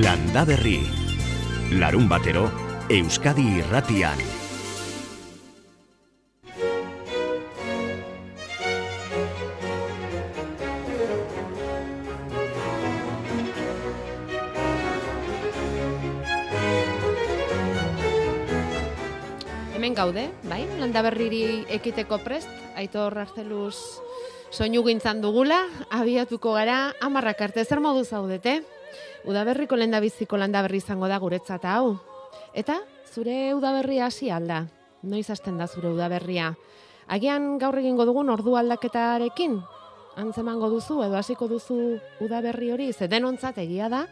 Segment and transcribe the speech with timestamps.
[0.00, 0.80] Landa Berri.
[1.76, 2.46] Larun batero,
[2.88, 4.16] Euskadi irratian.
[19.74, 20.64] Hemen gaude, bai?
[20.80, 23.76] Landa berriri ekiteko prest, aitor arzeluz
[24.50, 25.60] soinu gintzan dugula,
[25.92, 28.62] abiatuko gara, amarrak arte, zer modu zaudete?
[29.28, 31.98] Udaberriko lenda biziko landa berri izango da guretzat hau.
[32.56, 32.78] Eta,
[33.12, 34.64] zure udaberria hasi alda?
[35.02, 36.54] Noiz hasten da zure udaberria?
[37.08, 39.58] Agian gaur egingo dugun ordu aldaketarekin?
[40.20, 41.76] Antzemango duzu edo hasiko duzu
[42.24, 44.04] udaberri hori, ze denontzat egia da,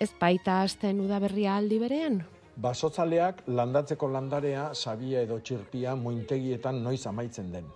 [0.00, 2.22] ez baita hasten udaberria aldi berean?
[2.56, 7.70] Basotzaleak landatzeko landarea, sabia edo txirpia muintegietan noiz amaitzen den.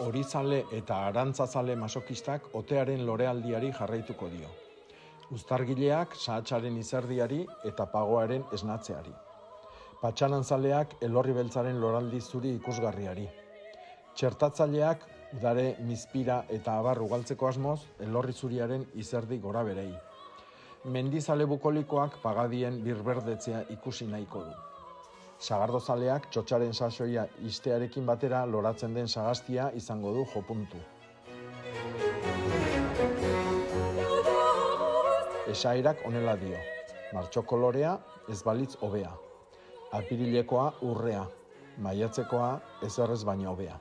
[0.00, 4.50] Horizale eta arantzazale masokistak otearen lorealdiari jarraituko dio.
[5.30, 9.12] Uztargileak sahatxaren izerdiari eta pagoaren esnatzeari.
[10.00, 13.28] Patxanan zaleak elorri beltzaren loraldi zuri ikusgarriari.
[14.18, 15.06] Txertatzaileak
[15.38, 17.78] udare mizpira eta abar ugaltzeko asmoz
[18.08, 19.92] elorri zuriaren izerdi gora berei.
[20.96, 24.56] Mendizale bukolikoak pagadien birberdetzea ikusi nahiko du.
[25.38, 30.82] Sagardozaleak txotxaren sasoia istearekin batera loratzen den sagastia izango du jopuntu.
[35.50, 36.58] Esairak onela dio.
[37.10, 37.96] Martxo kolorea
[38.30, 39.10] ez balitz hobea.
[39.98, 41.24] Apirilekoa urrea.
[41.82, 42.50] Maiatzekoa
[42.86, 43.78] ez errez baina hobea.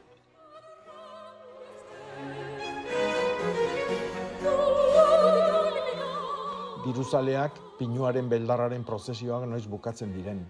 [6.88, 10.42] Diruzaleak pinuaren beldarraren prozesioak noiz bukatzen diren.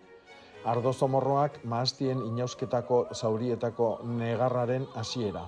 [0.64, 3.90] Ardo zomorroak maastien inausketako zaurietako
[4.22, 5.44] negarraren hasiera.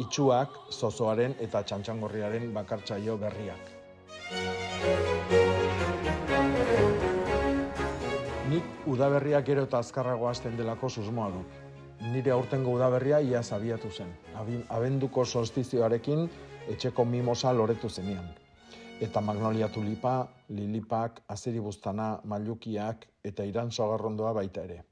[0.00, 3.79] Itxuak, zozoaren eta txantxangorriaren bakartzaio berriak.
[8.60, 11.52] Nik udaberriak gero eta azkarrago hasten delako susmoa dut.
[12.12, 14.10] Nire aurtengo udaberria ia abiatu zen.
[14.68, 16.28] Abenduko solstizioarekin
[16.68, 18.26] etxeko mimosa loretu zenean.
[19.00, 24.82] Eta magnolia tulipa, lilipak, azeribuztana, mailukiak eta iran sogarrondoa baita ere.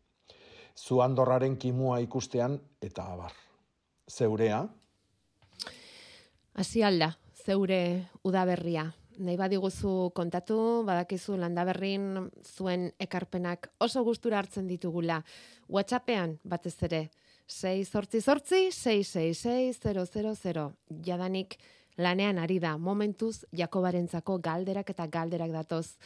[0.77, 3.33] Zu andorraren kimua ikustean eta abar.
[4.11, 4.67] Zeurea,
[6.55, 8.93] Hasi alda, zeure udaberria.
[9.19, 15.25] Nahi badiguzu kontatu, badakizu landaberrin zuen ekarpenak oso gustura hartzen ditugula.
[15.67, 17.01] WhatsAppean batez ere,
[17.49, 20.69] 6 sortzi sortzi, 666
[21.03, 21.59] Jadanik
[21.99, 25.97] lanean ari da, momentuz Jakobarentzako galderak eta galderak datoz.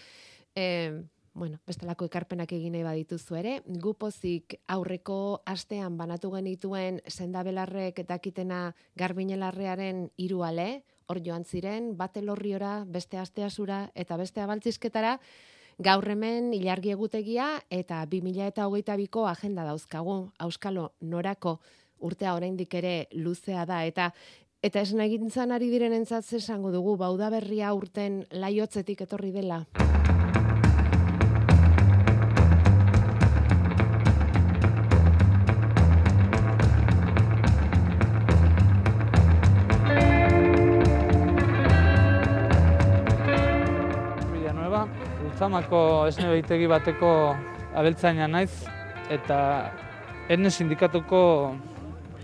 [0.57, 0.93] E,
[1.35, 10.07] bueno, bestelako ekarpenak egin nahi badituzu ere, gupozik aurreko astean banatu genituen sendabelarrek dakitena garbinelarrearen
[10.17, 15.19] hiru ale, hor joan ziren, bate lorriora, beste asteasura eta beste abaltzizketara,
[15.83, 21.59] gaur hemen ilargi egutegia eta 2000 eta hogeita biko agenda dauzkagu, auskalo norako
[22.03, 24.13] urtea oraindik ere luzea da, eta
[24.63, 29.65] Eta esan egintzan ari direnentzat esango dugu, bauda berria urten laiotzetik etorri dela.
[45.43, 47.09] Ultzamako esne behitegi bateko
[47.75, 48.63] abeltzaina naiz,
[49.11, 49.39] eta
[50.31, 51.23] erne sindikatuko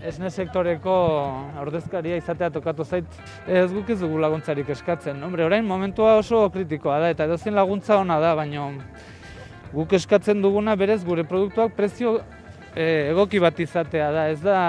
[0.07, 0.93] esne sektoreko
[1.59, 3.17] ordezkaria izatea tokatu zait.
[3.43, 5.19] Ez guk ez dugu laguntzarik eskatzen.
[5.19, 8.69] Hombre, orain momentua oso kritikoa da, eta edozein laguntza ona da, baina
[9.73, 12.21] guk eskatzen duguna berez gure produktuak prezio
[12.71, 14.25] eh, egoki bat izatea da.
[14.31, 14.63] Ez da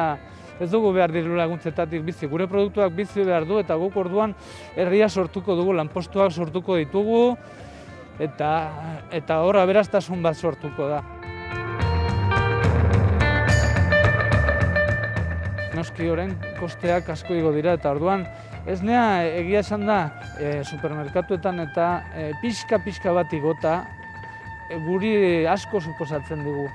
[0.58, 2.26] ez dugu behar diru laguntzetatik bizi.
[2.26, 4.34] Gure produktuak bizi behar du eta guk orduan
[4.74, 7.36] herria sortuko dugu, lanpostuak sortuko ditugu
[8.20, 8.50] eta
[9.16, 11.00] eta hor aberastasun bat sortuko da.
[15.74, 18.26] Noski orain kosteak asko igo dira eta orduan
[18.68, 20.00] ez nea egia esan da
[20.36, 23.78] e, supermerkatuetan eta e, pixka pixka bat igota
[24.68, 26.68] e, guri asko suposatzen digu.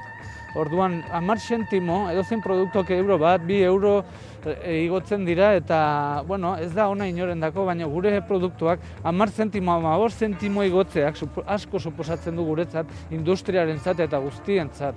[0.55, 4.05] Orduan, amar sentimo, edozein produktuak euro bat, bi euro
[4.45, 10.63] igotzen dira, eta, bueno, ez da ona inorendako, baina gure produktuak amar zentimo, amabor zentimo
[10.63, 14.95] igotzeak asko suposatzen du guretzat, industriarentzat eta guztientzat.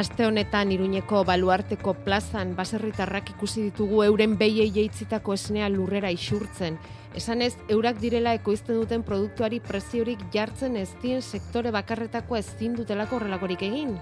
[0.00, 6.78] Aste honetan Iruñeko baluarteko plazan baserritarrak ikusi ditugu euren behiei jeitzitako esnea lurrera isurtzen.
[7.18, 13.66] Esanez, eurak direla ekoizten duten produktuari preziorik jartzen ez dien sektore bakarretako ezin dutelako horrelakorik
[13.66, 13.96] egin.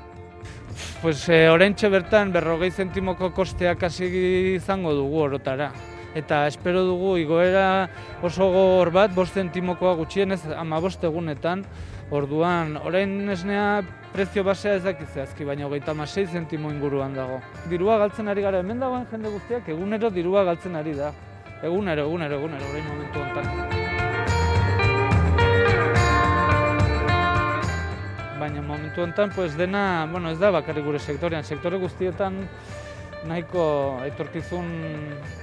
[1.02, 4.10] Pues e, oraintxe bertan berrogei zentimoko kosteak hasi
[4.56, 5.72] izango dugu orotara.
[6.14, 7.88] eta espero dugu igoera
[8.22, 11.64] oso gogor bat, bost zentimokoa gutxienez ama bost egunetan,
[12.10, 17.40] orduan, orain esnea prezio basea ez dakiz zehazki, baina hogeita 6 zentimo inguruan dago.
[17.68, 21.12] Dirua galtzen ari gara, hemen dagoen jende guztiak egunero dirua galtzen ari da.
[21.62, 23.87] Egunero, egunero, egunero, orain momentu honetan.
[28.48, 32.38] Baina momentu honetan, pues dena, bueno, ez da bakarrik gure sektorean, sektore guztietan
[33.28, 34.70] nahiko etorkizun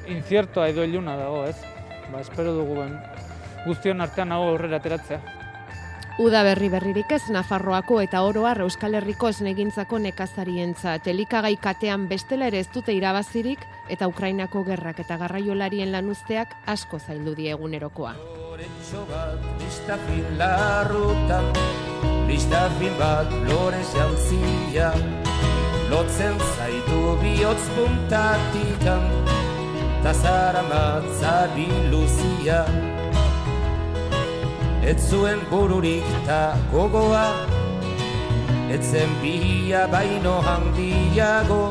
[0.10, 1.60] inciertoa edo iluna dago, ez?
[2.10, 2.96] Ba, espero dugu ben,
[3.68, 5.20] guztion artean nago aurrera ateratzea.
[6.18, 10.96] Uda berri berririk ez Nafarroako eta oroar Euskal Herriko esnegintzako nekazarientza.
[10.98, 17.36] Telikagai katean bestela ere ez dute irabazirik eta Ukrainako gerrak eta garraiolarien lanuzteak asko zaildu
[17.38, 18.16] die egunerokoa.
[22.28, 24.92] Listafin bat lorez jantzia.
[25.90, 29.04] Lotzen zaitu bihotz puntatikan
[30.02, 32.66] Tazara matza biluzia
[34.82, 37.28] Ez zuen bururik ta gogoa
[38.74, 41.62] Ez zen bia baino handiago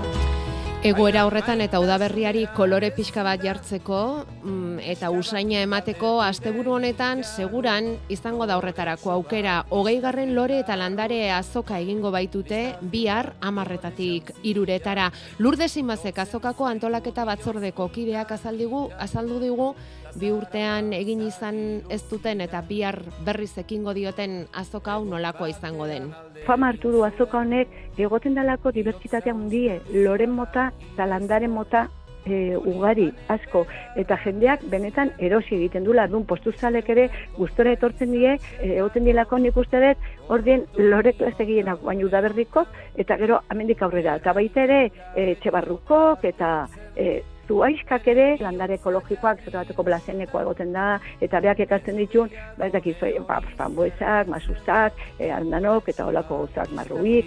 [0.84, 4.00] Egoera horretan eta udaberriari kolore pixka bat jartzeko
[4.42, 10.76] mm, eta usaina emateko asteburu honetan seguran izango da horretarako aukera hogei garren lore eta
[10.76, 12.60] landare azoka egingo baitute
[12.92, 15.08] bihar amarretatik iruretara.
[15.38, 19.72] Lurde simazek azokako antolaketa batzordeko kideak azaldigu, azaldu digu
[20.20, 21.58] bi urtean egin izan
[21.90, 26.12] ez duten eta bihar berriz ekingo dioten azoka hau nolakoa izango den.
[26.46, 31.88] Fama hartu du azoka honek egoten dalako dibertsitatea hundie, loren mota eta landaren mota
[32.26, 33.64] e, ugari asko.
[34.00, 39.38] Eta jendeak benetan erosi egiten dula dun postuzalek ere gustora etortzen die e, egoten dielako
[39.42, 44.16] nik uste dut ordien lore klase gehienak baina udaberriko eta gero amendik aurrera.
[44.22, 44.80] Eta baita ere
[45.14, 46.56] e, txebarrukok eta
[46.96, 50.86] e, zuaiskak ere landare ekologikoak zer bateko blazenekoa egoten da
[51.20, 52.96] eta beak ekasten ditun ba ez dakiz
[53.28, 57.26] ba fanboesak masustak e, andanok eta holako gauzak marruik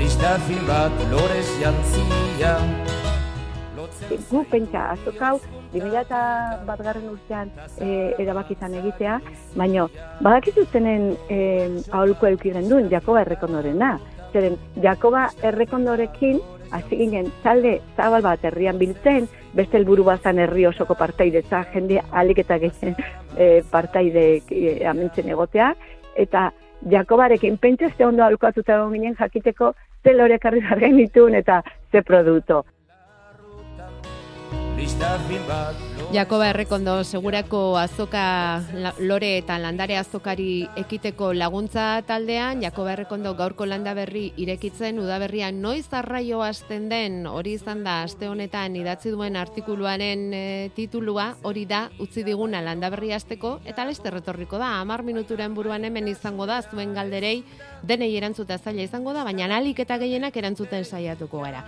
[0.00, 2.56] Listafin bat lorez jantzia
[4.30, 5.38] Gu pentsa, azokau,
[5.72, 6.20] 2000
[6.66, 9.18] bat garren urtean e, erabakizan egitea,
[9.54, 9.86] baina
[10.24, 11.38] badakizutenen e,
[11.90, 13.92] aholko eukiren duen Jakoba Errekondorena.
[14.32, 16.40] Zeren, Jakoba Errekondorekin
[16.70, 22.00] hasi ginen talde zabal bat herrian biltzen, beste helburu bazan herri osoko partaide, za jende
[22.12, 22.96] alik eta gehien
[23.36, 25.74] e, partaide e, amentzen egotea,
[26.16, 26.50] eta
[26.90, 30.62] Jakobarekin pentsa ze ondo alukatuta ginen jakiteko ze lore karri
[30.96, 31.62] ditun eta
[31.92, 32.64] ze produktu.
[36.10, 38.62] Jakoba Errekondo segurako azoka
[38.98, 45.86] lore eta landare azokari ekiteko laguntza taldean, Jakoba Errekondo gaurko landa berri irekitzen udaberrian noiz
[45.92, 50.44] arraio hasten den hori izan da aste honetan idatzi duen artikuluaren e,
[50.74, 55.84] titulua hori da utzi diguna landa berri hasteko eta leste retorriko da 10 minuturen buruan
[55.84, 57.42] hemen izango da zuen galderei
[57.82, 61.66] denei erantzuta zaila izango da baina alik eta gehienak erantzuten saiatuko gara.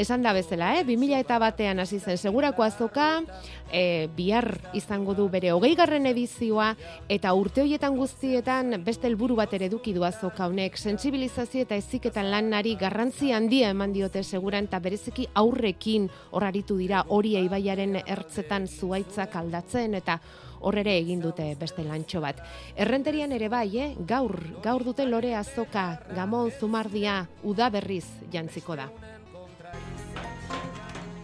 [0.00, 0.84] Esan da bezala, eh?
[0.88, 3.20] 2000 eta batean hasi zen segurako azoka,
[3.68, 6.70] e, bihar izango du bere hogei garren edizioa,
[7.12, 12.30] eta urte horietan guztietan beste helburu bat ere duki du azoka honek, sensibilizazio eta eziketan
[12.32, 19.36] lanari garrantzi handia eman diote seguran, eta bereziki aurrekin horaritu dira hori eibaiaren ertzetan zuaitzak
[19.36, 20.16] aldatzen, eta
[20.64, 22.40] horrere egin dute beste lantxo bat.
[22.74, 23.92] Errenterian ere bai, eh?
[24.00, 24.32] gaur,
[24.64, 28.88] gaur dute lore azoka, gamon zumardia, udaberriz jantziko da.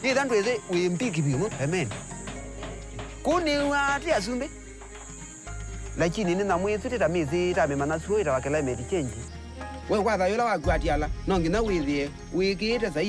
[0.07, 1.51] Yedhan tuweze uyempiki pimu.
[1.65, 1.89] Amen.
[3.23, 4.51] Kuni watia sumbe.
[5.99, 7.67] Lakini nina mwizu tita mizi ita
[8.91, 9.17] chenji.
[9.91, 11.11] We kwaza yola wagu atiala.
[11.27, 12.11] Nongina wizie.
[12.35, 13.01] Wikite sa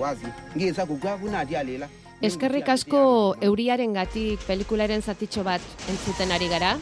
[0.00, 0.26] wazi.
[0.56, 1.88] Ngisa kukua kuna atialela.
[2.22, 5.60] Eskerrik asko euriaren gatik pelikularen zatitxo bat
[5.90, 6.78] entzuten ari gara.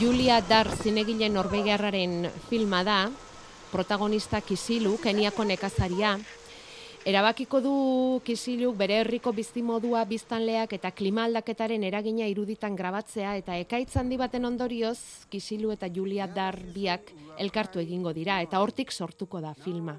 [0.00, 3.10] Julia Dar zinegilen norbegiarraren filma da,
[3.70, 6.16] protagonista Kisilu, Keniako nekazaria,
[7.06, 7.74] erabakiko du
[8.24, 14.44] Kisiluk bere herriko bizimodua biztanleak eta klima aldaketaren eragina iruditan grabatzea eta ekaitz handi baten
[14.44, 19.96] ondorioz Kisilu eta Julia Dar biak elkartu egingo dira eta hortik sortuko da filma.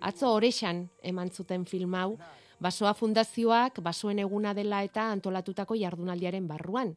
[0.00, 2.18] Atzo orexan eman zuten film hau,
[2.60, 6.94] Basoa Fundazioak basoen eguna dela eta antolatutako jardunaldiaren barruan.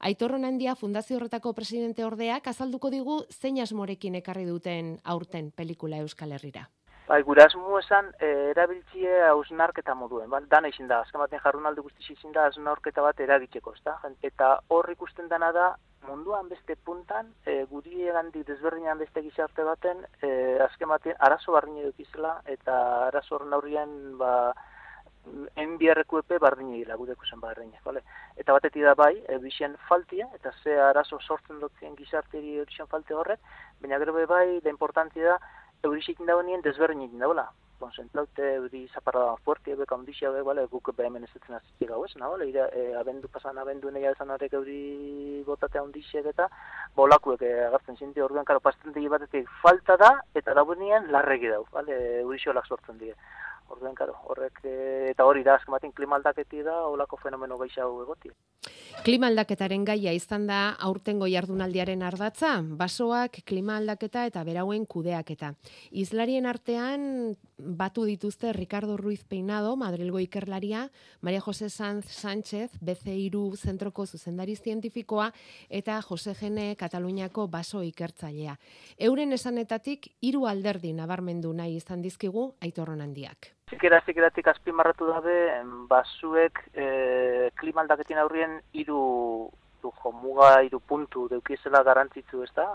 [0.00, 6.32] Aitor Honandia Fundazio horretako presidente ordeak azalduko digu zein asmorekin ekarri duten aurten pelikula Euskal
[6.32, 6.62] Herrira.
[7.10, 10.40] Bai, gure asmo esan, e, erabiltzie hausnarketa moduen, ba?
[10.48, 13.98] dana izin da, azken batean jarrunaldi guzti izin da hausnarketa bat eragitzeko, ezta?
[14.22, 15.66] Eta hor ikusten dana da,
[16.08, 20.30] munduan beste puntan, e, guri egandik desberdinan beste gizarte baten, e,
[20.64, 22.78] azken batean arazo barrin edukizela, eta
[23.10, 24.54] arazo horren aurrien, ba,
[25.54, 28.02] enbiarreku epe bardine dira, gure zen bardine, vale?
[28.36, 33.14] Eta batetik da bai, e, bizien faltia, eta ze arazo sortzen dutzen gizarteri hori falte
[33.14, 33.40] horrek,
[33.80, 35.38] baina gero bai, da importantia da,
[35.82, 37.50] eurizik indagoenien desberdin egin daula.
[37.80, 42.04] Konzentraute euri zaparra da fuerte, beka ondixia, be, bale, guk behemen ez dutzen azitik gau
[42.04, 46.48] ez, nago, ira, e, abendu pasan abendu nahi esan horrek euri botatea ondixiak eta
[46.96, 51.96] bolakuek e, agartzen zinti orduan, karo, pastentegi batetik falta da, eta dagoenien larregi dau, bale,
[52.20, 53.16] eurixolak sortzen dira.
[53.70, 54.72] Orduan, karo, horrek, e,
[55.12, 58.32] eta hori da, azken batin, klima aldaketi da, olako fenomeno gehiago egoti.
[59.06, 62.50] Klima aldaketaren gaia izan da aurtengo jardunaldiaren ardatza,
[62.80, 65.52] basoak, klima aldaketa eta berauen kudeaketa.
[66.02, 67.06] Izlarien artean
[67.56, 70.88] batu dituzte Ricardo Ruiz Peinado, Madrilgo ikerlaria,
[71.20, 75.30] Maria Jose Sanz Sánchez, BC2 zentroko zuzendari zientifikoa,
[75.70, 78.58] eta Jose Gene Kataluniako baso ikertzailea.
[78.98, 83.54] Euren esanetatik hiru alderdi nabarmendu nahi izan dizkigu aitorron handiak.
[83.70, 85.36] Zikera, zikeratik azpimarratu dabe,
[85.90, 86.86] basuek e,
[87.60, 89.02] klima aldaketin aurrien iru
[89.82, 92.66] du jomuga, iru puntu deukizela garantzitu, ez da?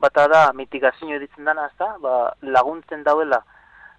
[0.00, 1.90] Bata da, mitigazio editzen dana, ez da?
[2.00, 2.14] Ba,
[2.56, 3.42] laguntzen dauela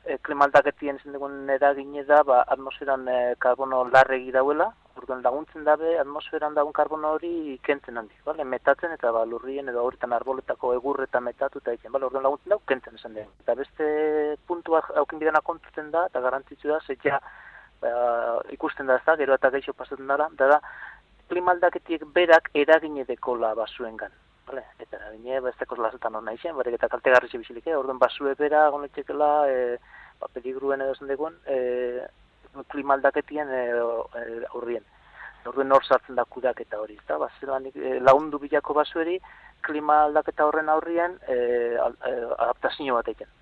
[0.07, 5.65] e, klima aldaketien zen dugun eragine da, ba, atmosferan e, karbono larregi dauela, Orduan laguntzen
[5.65, 7.31] dabe atmosferan dagoen karbono hori
[7.67, 8.45] kentzen handi, bale?
[8.53, 12.07] Metatzen eta ba lurrien edo horretan arboletako egur eta metatu eta egiten, bale?
[12.09, 13.29] Orduan laguntzen dago kentzen esan den.
[13.43, 13.87] Eta beste
[14.49, 17.21] puntua aukin bidena kontuten da eta garantitzu da zeia
[17.81, 17.91] ba,
[18.57, 20.61] ikusten da ez da, gero eta geixo pasatzen dara, da da
[21.29, 24.15] klimaldaketiek berak eragine dekola basuengan.
[24.47, 27.75] Vale, eta eragine besteko lasetan hor nahi zen, barek eta kaltegarri zibizilik, eh?
[27.75, 29.57] orduan basue bera gonetxekela, e,
[30.21, 31.57] ba, peligruen edo zen degun, e,
[32.71, 33.65] klima aldaketien e,
[34.21, 34.87] e, aurrien.
[35.47, 37.19] Orduen hor sartzen da kudak eta hori, ezta?
[37.19, 37.27] Ba,
[37.67, 39.19] e, laundu bilako basueri
[39.67, 41.37] klima aldaketa horren aurrien e,
[41.83, 43.35] adaptazio bat egiten.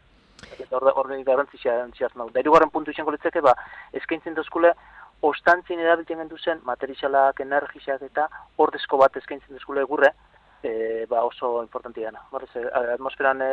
[0.58, 2.32] Eta horren garrantzia hartzen da.
[2.34, 3.54] Dairugarren puntu izango litzeke, ba,
[3.94, 4.74] eskaintzen dozkule,
[5.22, 8.26] ostantzien erabiltzen gendu zen, materialak, energiak eta
[8.58, 10.12] ordezko bat eskaintzen dozkule gurre,
[10.66, 12.22] e, ba oso importanti dena.
[12.32, 13.50] Horrez, e, atmosferan e,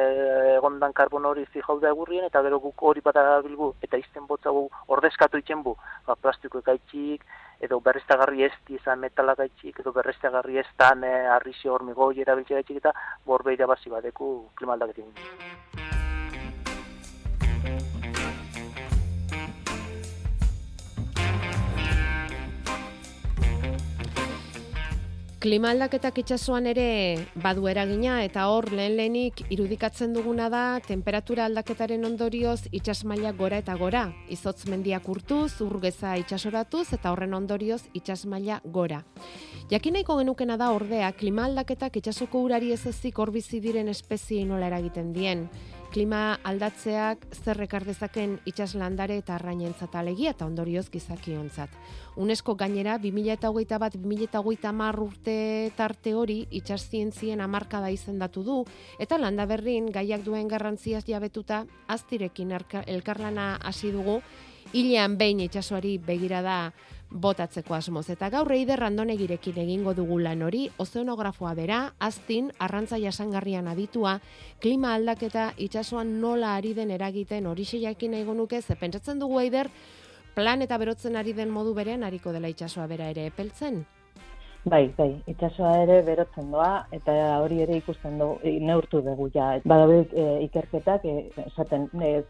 [0.57, 4.51] egondan karbon hori zi jauda egurrien, eta gero guk hori bat bilgu, eta izten botza
[4.51, 4.67] gu
[4.97, 5.77] ordezkatu itzen bu,
[6.07, 7.27] ba, plastiko ekaitxik,
[7.63, 12.83] edo berreztagarri ez izan metalak gaitxik, edo berreztagarri ez tan e, arrizio hormigoi erabiltze gaitxik,
[12.83, 12.95] eta
[13.27, 16.02] borbeira bazi badeku klimaldaketin.
[25.43, 26.83] Klima aldaketak itsasoan ere
[27.43, 33.59] badu eragina eta hor lehen lehenik irudikatzen duguna da temperatura aldaketaren ondorioz itsas maila gora
[33.59, 34.05] eta gora.
[34.31, 39.03] Izotz mendiak urtuz, urgeza itsasoratuz eta horren ondorioz itsas maila gora.
[39.75, 44.71] Jakinaiko genukena da ordea klima aldaketak itsasoko urari ez ezik hor bizi diren espezie nola
[44.71, 45.49] eragiten dien
[45.93, 51.75] klima aldatzeak zer ekar dezaken itsas landare eta arrainentzat alegia eta ondorioz gizakiontzat.
[52.17, 55.37] UNESCO gainera 2021 bat 2030 urte
[55.77, 58.59] tarte hori itsas zientzien hamarkada izendatu du
[58.99, 62.57] eta landa berrin gaiak duen garrantziaz jabetuta aztirekin
[62.87, 64.21] elkarlana hasi dugu
[64.73, 66.73] hilean behin itsasoari begirada
[67.13, 68.09] botatzeko asmoz.
[68.11, 74.19] Eta gaur eider randonegirekin egingo dugu lan hori, ozeonografoa bera, aztin, arrantza jasangarrian aditua,
[74.61, 79.69] klima aldaketa itsasoan nola ari den eragiten hori jakin nahi nuke, ze pentsatzen dugu eider,
[80.35, 83.85] planeta berotzen ari den modu berean hariko dela itsasoa bera ere epeltzen?
[84.65, 88.29] Bai, bai, itsasoa ere berotzen doa eta hori ere ikusten du
[88.63, 89.59] neurtu dugu ja.
[89.65, 91.15] Badabe e, ikerketak e,
[91.47, 92.23] esaten e,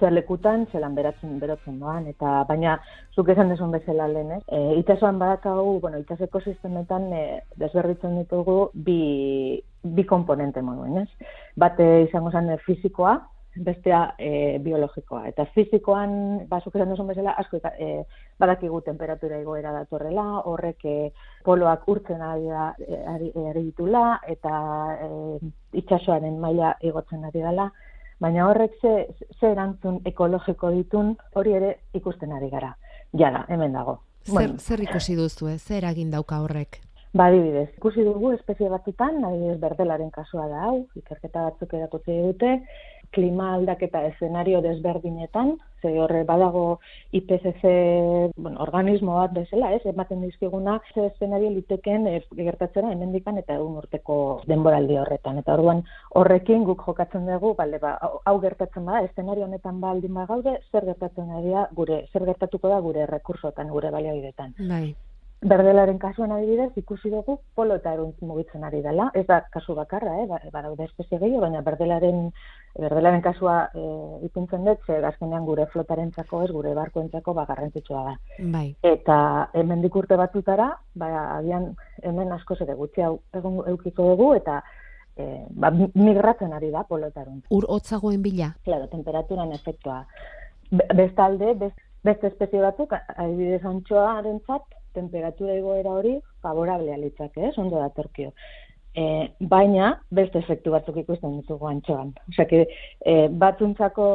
[0.00, 2.78] zerlekutan zelan beratzen berotzen doan eta baina
[3.14, 4.40] zuk esan desun bezala lehen, eh?
[4.48, 7.24] E, itsasoan badakau, bueno, itsaseko sistemetan e,
[7.56, 9.00] desberditzen ditugu bi
[9.82, 11.28] bi komponente moduen, ez?
[11.56, 13.18] Bate izango zen fisikoa,
[13.64, 15.24] bestea e, biologikoa.
[15.30, 18.04] Eta fizikoan, basuk esan duzun bezala, asko e,
[18.40, 20.96] badakigu temperatura egoera datorrela, horrek e,
[21.46, 24.54] poloak urtzen ari, ari, ari ditula, eta
[25.02, 25.10] e,
[25.82, 27.68] itxasoaren maila igotzen ari dela,
[28.20, 28.92] baina horrek ze,
[29.38, 32.74] ze erantzun ekologiko ditun, hori ere ikusten ari gara.
[33.12, 34.00] Jada, hemen dago.
[34.24, 34.58] Zer, bueno.
[34.58, 35.58] zer ikusi duzu, eh?
[35.58, 36.80] zer egin dauka horrek?
[37.16, 42.50] Ba, adibidez, ikusi dugu espezie batzutan, adibidez berdelaren kasua da hau, ikerketa batzuk erakutsi dute,
[43.12, 46.80] klima aldaketa eszenario desberdinetan, ze horre badago
[47.12, 47.62] IPCC
[48.36, 53.78] bueno, organismo bat bezala, ez, ematen dizkiguna, ze eszenario liteken e, gertatzera hemendikan eta egun
[53.82, 54.18] urteko
[54.50, 55.38] denboraldi horretan.
[55.42, 55.84] Eta orduan
[56.20, 61.28] horrekin guk jokatzen dugu, balde, ba, hau gertatzen bada, eszenario honetan baldin gaude, zer gertatzen
[61.28, 64.54] da gure, zer gertatuko da gure rekursotan, gure baliabidetan.
[64.58, 64.94] Bai.
[65.38, 69.04] Berdelaren kasuan adibidez, ikusi dugu polo eta eruntz mugitzen ari dela.
[69.14, 70.26] Ez da kasu bakarra, eh?
[70.26, 72.32] Ba, badaude espezie gehiago, baina berdelaren,
[72.74, 73.84] berdelaren kasua e,
[74.26, 78.16] ipintzen dut, ze azkenean gure flotaren txako ez, gure barkoentzako ba, garrantzitsua da.
[78.56, 78.66] Bai.
[78.82, 79.18] Eta
[79.54, 81.70] hemen dikurte batutara, ba, agian
[82.02, 84.58] hemen asko zede gutxi hau egun eukiko dugu, eta
[85.14, 87.44] e, ba, migratzen ari da polo eta eruntz.
[87.54, 88.50] Ur hotzagoen bila?
[88.66, 90.02] Claro, temperaturan efektua.
[90.98, 97.52] Bestalde, best, beste espezie batzuk, adibidez antxoaren zat, temperatura igoera hori favorablea litzake, eh?
[97.56, 98.32] ondo datorkio.
[98.98, 99.02] E,
[99.38, 102.08] baina, beste efektu batzuk ikusten ditugu antxoan.
[102.32, 102.64] Osea, que,
[103.04, 104.06] e, batzuntzako,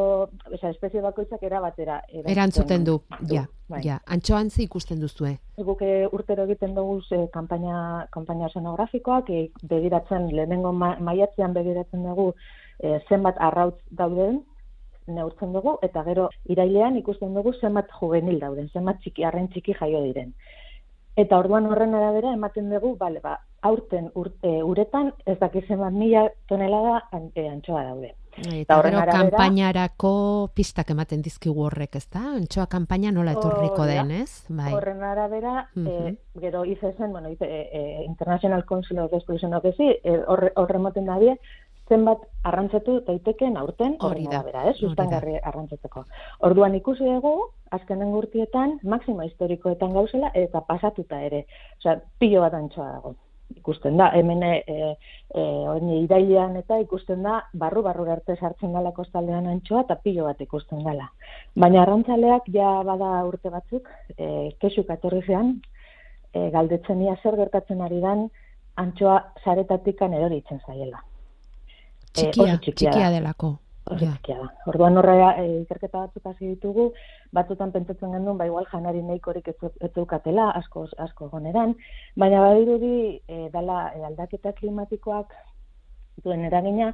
[0.50, 2.01] osea, espezie bakoitzak era batera.
[2.34, 2.98] Erantzuten du,
[3.30, 3.84] ja, bai.
[3.86, 4.00] ja.
[4.15, 5.38] Antxoan zi ikusten duzue.
[5.70, 12.34] Guk urtero egiten dugu e, kampaina, kampaina sonografikoak, e, begiratzen, lehenengo ma, maiatzean begiratzen dugu
[12.82, 14.42] e, zenbat arrautz dauden,
[15.08, 20.03] neurtzen dugu, eta gero irailean ikusten dugu zenbat juvenil dauden, zenbat txiki, arren txiki jaio
[20.03, 20.34] diren.
[21.15, 26.25] Eta orduan horren arabera ematen dugu, bale, ba, aurten urte, uretan ez dakizen bat mila
[26.50, 28.15] tonelada e, antxoa daude.
[28.34, 29.20] Eta horren arabera...
[29.29, 30.13] Kampainarako
[30.58, 32.24] pistak ematen dizkigu horrek, ez da?
[32.39, 34.48] Antxoa kampaina nola etorriko den, ez?
[34.50, 34.72] Bai.
[34.74, 40.50] Horren arabera, e, gero izezen, bueno, ize, e, International Council of Exclusion of e, horre,
[40.55, 41.38] horre moten dabie,
[41.94, 46.06] zenbat arrantzatu daiteken aurten hori da bera, eh, sustangarri arrantzatzeko.
[46.48, 47.34] Orduan ikusi dugu
[47.78, 51.46] azkenen gurtietan maksima historikoetan gauzela eta pasatuta ere.
[51.80, 53.14] Osea, pilo bat antzoa dago.
[53.54, 55.44] Ikusten da, hemen e, e,
[56.00, 60.82] irailean eta ikusten da barru barru arte sartzen dela kostaldean antxoa eta pilo bat ikusten
[60.88, 61.12] dela.
[61.66, 65.56] Baina arrantzaleak ja bada urte batzuk, e, kesuk atorri zean,
[66.34, 68.30] e, galdetzen ia zer gertatzen ari dan
[68.86, 71.04] antxoa saretatik eroritzen zaiela.
[72.13, 73.55] Eh, txikia, txikia, delako.
[73.89, 74.50] txikia da.
[74.70, 76.91] Orduan horra e, ikerketa batzuk hasi ditugu,
[77.34, 81.74] batzutan pentsatzen gendun, ba igual janari nahikorik ez dukatela, asko, asko goneran,
[82.15, 85.34] baina badirudi e, dala e, aldaketa klimatikoak
[86.24, 86.91] duen eragina,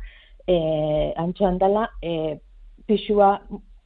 [0.47, 2.39] e, antxoan dala, e,
[2.87, 3.33] pixua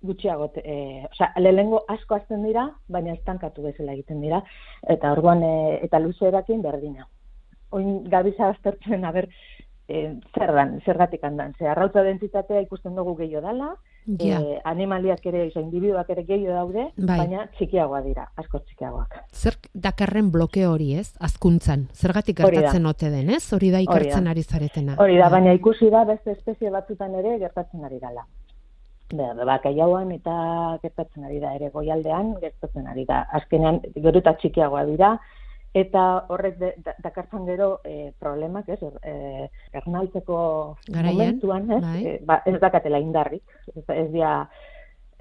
[0.03, 4.43] gutxiago, e, oza, lehengo asko azten dira, baina estankatu bezala egiten dira,
[4.95, 7.07] eta orduan, e, eta luze erakin berdina.
[7.73, 9.31] Oin gabiza aztertzen, aber,
[9.87, 11.53] e, zer dan, zergatik handan.
[11.57, 13.73] Ze arrautza densitatea ikusten dugu gehiago dala,
[14.19, 14.39] ja.
[14.39, 17.17] e, animaliak ere, oza, individuak ere gehiago daude, bai.
[17.23, 19.17] baina txikiagoa dira, asko txikiagoak.
[19.33, 21.87] Zer dakarren bloke hori ez, azkuntzan?
[21.93, 23.43] Zergatik gertatzen ote den ez?
[23.53, 24.97] Hori da ikertzen ari zaretena.
[25.03, 28.25] Hori da, baina ikusi da beste espezie batzutan ere gertatzen ari dala.
[29.13, 30.33] Baka jauan eta
[30.81, 33.19] gertatzen ari da ere goialdean, gertatzen ari da.
[33.37, 35.17] Azkenean, geruta txikiagoa dira,
[35.73, 40.37] eta horrek de, dakartzen gero e, problemak, ez, e, ernaltzeko
[40.93, 42.05] momentuan, ez, bai.
[42.05, 44.35] e, ba, ez dakatela indarrik, ez, ez dia,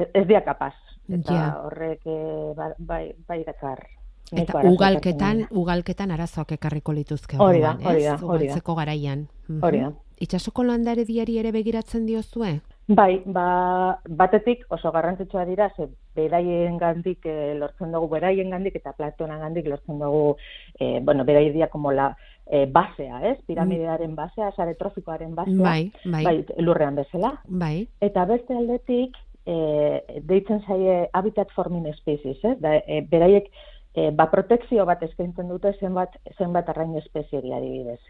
[0.04, 0.74] ez dia kapaz,
[1.08, 1.48] eta ja.
[1.64, 2.20] horrek e,
[2.58, 3.84] ba, bai, bai gatzar.
[4.32, 7.36] Eta ugalketan, ugalketan arazoak ekarriko lituzke.
[7.36, 8.16] Hori da, hori da,
[8.56, 8.74] da.
[8.78, 9.26] garaian.
[9.60, 9.90] Hori da.
[10.22, 12.60] Itxasoko landare diari ere begiratzen diozue?
[12.88, 18.92] Bai, ba, batetik oso garrantzitsua dira, ze beraien gandik e, lortzen dugu, beraien gandik eta
[18.96, 20.36] platonan gandik lortzen dugu,
[20.80, 22.16] e, bueno, beraien dia como la
[22.46, 23.38] e, basea, ez?
[23.46, 26.24] Piramidearen basea, sare trofikoaren basea, bai, bai.
[26.24, 27.36] bai, lurrean bezala.
[27.46, 27.86] Bai.
[28.00, 29.14] Eta beste aldetik,
[29.46, 32.58] e, deitzen zaie habitat forming species, ez?
[32.58, 33.46] Da, e, beraiek,
[33.94, 38.00] e, ba, protekzio bat eskaintzen dute zenbat, zenbat arrain espezieri adibidez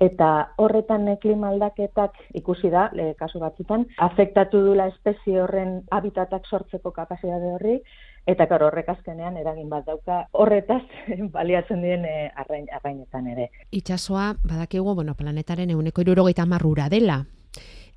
[0.00, 6.90] eta horretan klima aldaketak ikusi da, le, kasu batzutan, afektatu dula espezie horren habitatak sortzeko
[6.90, 7.78] kapasitate horri,
[8.26, 10.82] eta karo horrek azkenean eragin bat dauka horretaz
[11.36, 13.50] baliatzen diren e, arrain, arrainetan ere.
[13.70, 17.22] Itxasoa, badakigu, bueno, planetaren eguneko irurogeita marrura dela,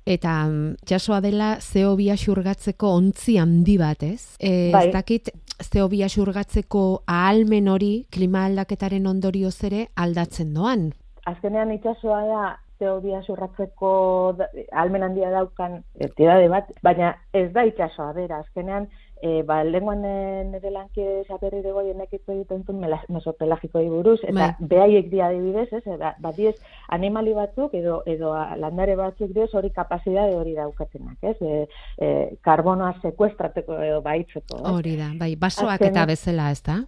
[0.08, 0.38] eta
[0.84, 4.36] itxasoa dela zeobia xurgatzeko ontzi handi bat, ez?
[4.38, 4.86] E, bai.
[4.88, 5.32] Ez dakit,
[5.64, 10.90] zeobia xurgatzeko ahalmen hori klima aldaketaren ondorioz ere aldatzen doan
[11.30, 12.42] azkenean itsasoa da
[12.78, 13.90] teoria zurratzeko
[14.82, 18.86] almen handia daukan ertidade bat, baina ez da itsasoa bera, azkenean
[19.22, 24.68] e, ba, lenguan nire lanki zaperri dugu jenekiko egiten duen mesopelagiko buruz, eta bai.
[24.72, 26.54] behaiek dia adibidez, ez, ba, ba diez,
[26.88, 31.66] animali batzuk edo, edo landare batzuk diez hori kapazidade hori daukatenak, ez, e,
[31.98, 34.62] e, karbonoa sekuestrateko edo baitzeko.
[34.74, 36.80] Hori da, bai, basoak eta bezala, ez da?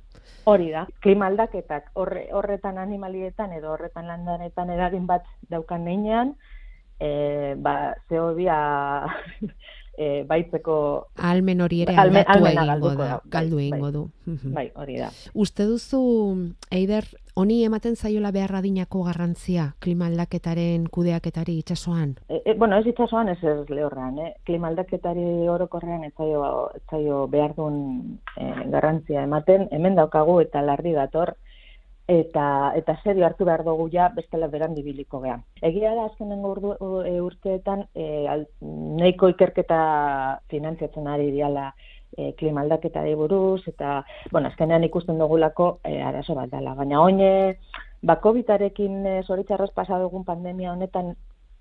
[0.50, 6.34] Hori da, klima aldaketak horre, horretan animalietan edo horretan landaretan eragin bat daukan neinean,
[7.00, 8.56] e, ba, zeobia
[10.00, 10.74] e, baitzeko...
[11.30, 13.66] Almen hori ere alme, aldatu egingo da, bai, galdu bai.
[13.66, 14.04] egingo du.
[14.56, 15.10] Bai, hori da.
[15.44, 16.00] Uste duzu,
[16.72, 17.06] Eider,
[17.40, 22.14] honi ematen zaiola beharra dinako garrantzia klima aldaketaren kudeaketari itsasoan?
[22.28, 24.32] E, e, bueno, ez itsasoan ez ez lehorran, eh?
[24.46, 27.80] klima aldaketari orokorrean ez zaio, ez zaio behar duen
[28.36, 31.34] e, garrantzia ematen, hemen daukagu eta larri dator,
[32.10, 35.38] eta eta serio hartu behar dugu ja bestela beran dibiliko gea.
[35.62, 36.74] Egia da azkenengo urdu,
[37.06, 38.46] e, urteetan e, al,
[38.98, 39.80] neiko ikerketa
[40.50, 41.70] finantziatzen ari diala
[42.16, 46.74] e, klima aldaketa buruz eta bueno, azkenean ikusten dugulako e, arazo bat dela.
[46.74, 47.58] Baina oine
[48.02, 51.14] ba COVIDarekin e, zoritxarroz pasa dugun pandemia honetan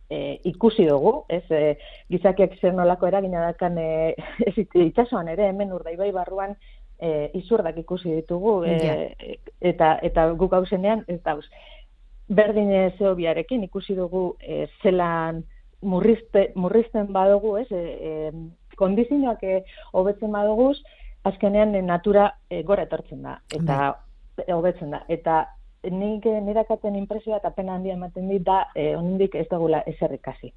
[0.09, 1.77] e, ikusi dugu, ez e,
[2.09, 4.15] gizakiak zer nolako eragina dakan e,
[4.47, 6.57] ez itxasuan ere hemen urdaibai barruan
[6.99, 9.35] e, izurdak ikusi ditugu e,
[9.71, 11.45] eta eta guk hausenean ez dauz.
[12.29, 15.43] Berdin zeobiarekin ikusi dugu e, zelan
[15.81, 17.67] murrizte, murrizten badugu ez?
[17.71, 18.31] E, e,
[18.79, 19.61] kondizioak e,
[19.93, 20.73] hobetzen badugu
[21.23, 23.39] azkenean e, natura e, gora etortzen da.
[23.55, 23.79] Eta
[24.37, 24.51] bai.
[24.53, 25.03] hobetzen da.
[25.09, 25.41] Eta
[25.89, 30.53] nik nirakaten impresioa eta pena handia ematen dit da e, ondik ez dugula eserrikasi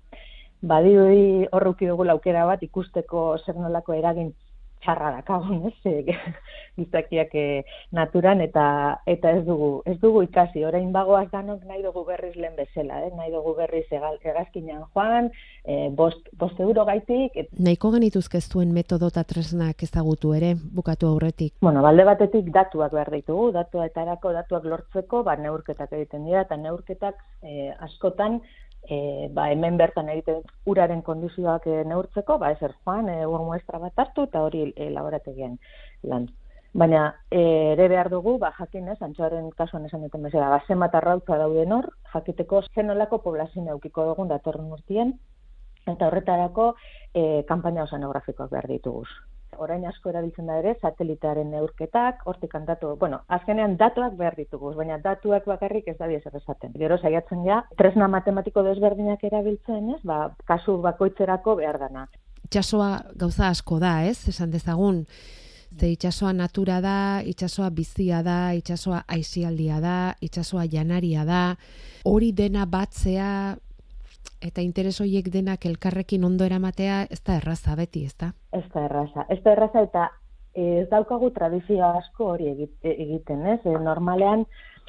[0.63, 4.33] badirudi horruki dugu aukera bat ikusteko zer nolako eragin
[4.85, 6.05] txarra dakagun, ez,
[6.79, 7.47] gizakiak e,
[7.95, 8.65] naturan, eta
[9.07, 13.11] eta ez dugu, ez dugu ikasi, orain bagoaz danok nahi dugu berriz lehen bezala, eh?
[13.17, 15.31] nahi dugu berriz egal, egazkinan joan,
[15.65, 17.37] e, bost, bost euro gaitik.
[17.37, 17.53] Et...
[17.59, 21.55] Nahiko genituzke zuen metodo eta tresnak ezagutu ere, bukatu aurretik?
[21.63, 26.47] Bueno, balde batetik datuak behar ditugu, datua eta erako datuak lortzeko, ba, neurketak egiten dira,
[26.47, 28.41] eta neurketak e, askotan,
[28.89, 33.81] e, ba, hemen bertan egiten uraren kondizioak e, neurtzeko, ba, ezer joan, e, ur muestra
[33.83, 35.59] bat hartu, eta hori e, laborategian
[36.13, 36.29] lan.
[36.73, 37.43] Baina e,
[37.75, 41.77] ere behar dugu, ba, jakin ez, antxoaren kasuan esan duten bezala, ba, zenbat arrautza dauden
[41.79, 45.19] hor, jakiteko zenolako poblazio neukiko dugun datorren urtien,
[45.87, 46.73] eta horretarako
[47.13, 49.09] e, kampaina osanografikoak behar dituguz
[49.59, 54.99] orain asko erabiltzen da ere satelitearen neurketak, hortik datu, bueno, azkenean datuak behar ditugu, baina
[54.99, 56.73] datuak bakarrik ez da zer esaten.
[56.79, 60.01] Gero saiatzen ja, tresna matematiko desberdinak erabiltzen, ez?
[60.05, 62.09] Ba, kasu bakoitzerako behar dana.
[62.45, 64.29] Itxasoa gauza asko da, ez?
[64.29, 65.07] Esan dezagun,
[65.81, 71.57] Ze itxasoa natura da, itxasoa bizia da, itxasoa aizialdia da, itxasoa janaria da,
[72.05, 73.57] hori dena batzea
[74.43, 78.33] eta interes horiek denak elkarrekin ondo eramatea ez da erraza beti, ez da?
[78.53, 79.27] Ez da erraza.
[79.29, 80.09] Ez da erraza eta
[80.55, 82.51] ez daukagu tradizio asko hori
[82.83, 83.61] egiten, ez?
[83.65, 84.47] E, normalean,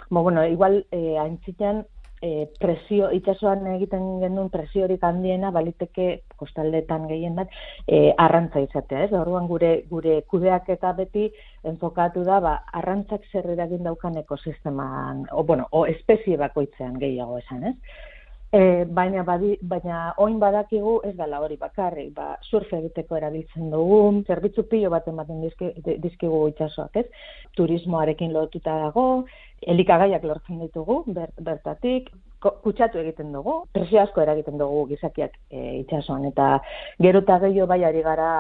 [0.09, 1.85] mo, bueno, igual e, aintzitan
[2.23, 7.51] e, presio, itxasuan egiten genuen presiorik handiena baliteke kostaldetan gehien bat
[7.87, 9.11] e, arrantza izatea, ez?
[9.19, 11.29] Orduan gure gure kudeak eta beti
[11.63, 17.71] enfokatu da, ba, arrantzak zer eragin daukan ekosisteman, o, bueno, o espezie bakoitzean gehiago esan,
[17.71, 17.77] ez?
[18.53, 23.97] E, baina badi, baina oin badakigu ez dela hori bakarrik, ba surf egiteko erabiltzen dugu,
[24.27, 25.71] zerbitzu pilo bat ematen dizki,
[26.03, 27.07] dizkigu itsasoak, ez?
[27.57, 29.07] Turismoarekin lotuta dago,
[29.73, 30.99] elikagaiak lortzen ditugu
[31.39, 32.11] bertatik,
[32.43, 36.57] kutsatu egiten dugu, presio asko eragiten dugu gizakiak e, itsasoan eta
[37.01, 38.31] gero ta gehiago bai ari gara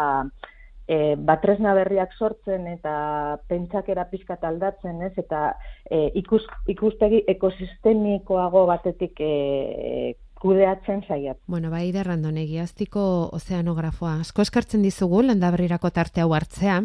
[0.87, 5.13] e, batresna berriak sortzen eta pentsakera pizkat aldatzen, ez?
[5.17, 5.53] Eta
[5.89, 11.39] e, ikus, ikustegi ekosistemikoago batetik e, kudeatzen saiat.
[11.47, 14.17] Bueno, bai derrandon egiaztiko ozeanografoa.
[14.25, 16.81] Asko eskartzen dizugu landaberrirako tarte hau hartzea.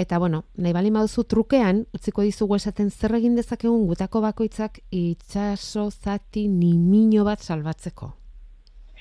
[0.00, 5.90] Eta bueno, nahi bali mauzu trukean, utziko dizugu esaten zer egin dezakegun gutako bakoitzak itxaso
[5.92, 8.14] zati nimino bat salbatzeko.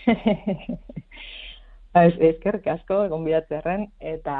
[2.05, 4.35] Ez, ezkerrik asko, egon bidatzerren, eta,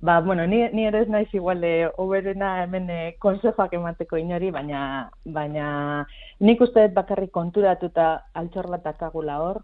[0.00, 4.50] ba, bueno, ni, ni ere ez naiz igual de oberena hemen e, konsejak emateko inori,
[4.52, 4.80] baina,
[5.24, 5.68] baina
[6.40, 9.62] nik uste bakarrik konturatuta altxor hor,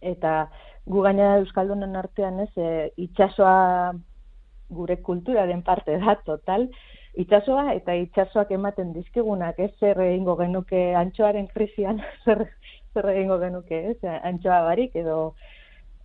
[0.00, 0.50] eta
[0.86, 3.92] gu gaina Euskaldunen artean ez, e, itxasoa
[4.68, 6.68] gure kulturaren parte da, total,
[7.16, 9.72] itxasoa eta itxasoak ematen dizkigunak, ez?
[9.80, 12.46] Zer egingo genuke antxoaren krisian, zer,
[12.94, 15.34] zer egingo genuke, ez, antxoa barik, edo,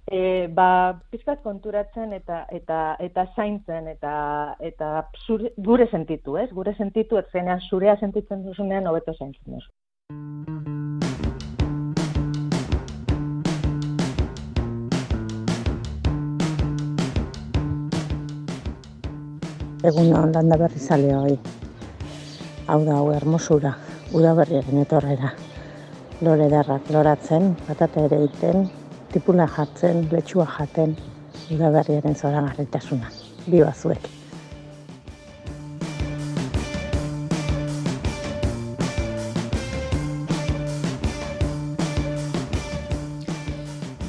[0.10, 4.90] e, ba, pizkat konturatzen eta eta eta zaintzen eta eta
[5.26, 6.50] zure, gure sentitu, ez?
[6.52, 7.26] Gure sentitu ez
[7.70, 9.70] zurea sentitzen duzunean hobeto zaintzen duzu.
[19.82, 21.38] Egun hon landa berri zale hoi.
[22.68, 23.74] Hau da, hau hermosura,
[24.14, 25.32] udaberriaren etorrera.
[26.22, 28.70] Lore darrak loratzen, patata ere egiten,
[29.13, 30.95] tipuna jartzen, letxua jaten,
[31.52, 33.12] udaberriaren zoran garritasuna.
[33.47, 34.10] Biba zuek.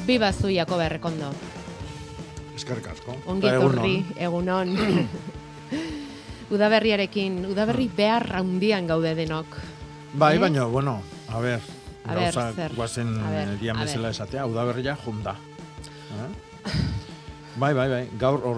[0.07, 1.31] Biba zu, Jakoba Errekondo.
[2.55, 3.15] Eskerrik asko.
[3.31, 4.17] Ongi egun etorri, on.
[4.27, 4.73] egunon.
[6.53, 9.55] udaberriarekin, udaberri behar handian gaude denok.
[10.13, 10.39] Bai, Eh?
[10.43, 11.61] baina, bueno, a ver,
[12.05, 12.73] A ber, gauza zer?
[12.75, 14.15] guazen A ber, eh, dian a bezala ber.
[14.17, 15.35] esatea, udaberria junda.
[16.13, 16.31] Eh?
[17.55, 18.57] bai, bai, bai, gaur, or,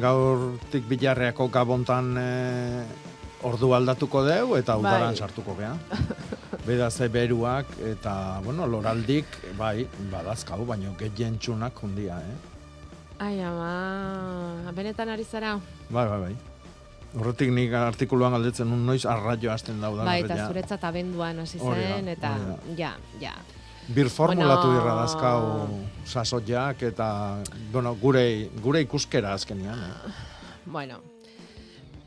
[0.00, 2.84] gaurtik bilarreako gabontan eh,
[3.46, 5.16] ordu aldatuko deu eta udaran Bai.
[5.16, 5.74] sartuko gea.
[6.66, 9.26] Beda ze beruak eta, bueno, loraldik,
[9.58, 12.36] bai, badazkau, baina gehien txunak jundia, eh?
[13.22, 15.60] Ai, ama, benetan ari zara?
[15.88, 16.34] Bai, bai, bai.
[17.16, 20.46] Horretik nik artikuluan galdetzen nun noiz arraio hasten da Bai, eta udaberria.
[20.48, 22.34] zuretzat abenduan hasi zen, eta
[22.76, 23.32] ja, ja.
[23.88, 24.96] Bir formulatu Bueno.
[24.96, 25.68] dazkau
[26.04, 27.38] sasoiak eta
[27.72, 29.78] bueno, gure, gure ikuskera azkenian.
[29.78, 30.12] Eh?
[30.66, 31.00] Bueno,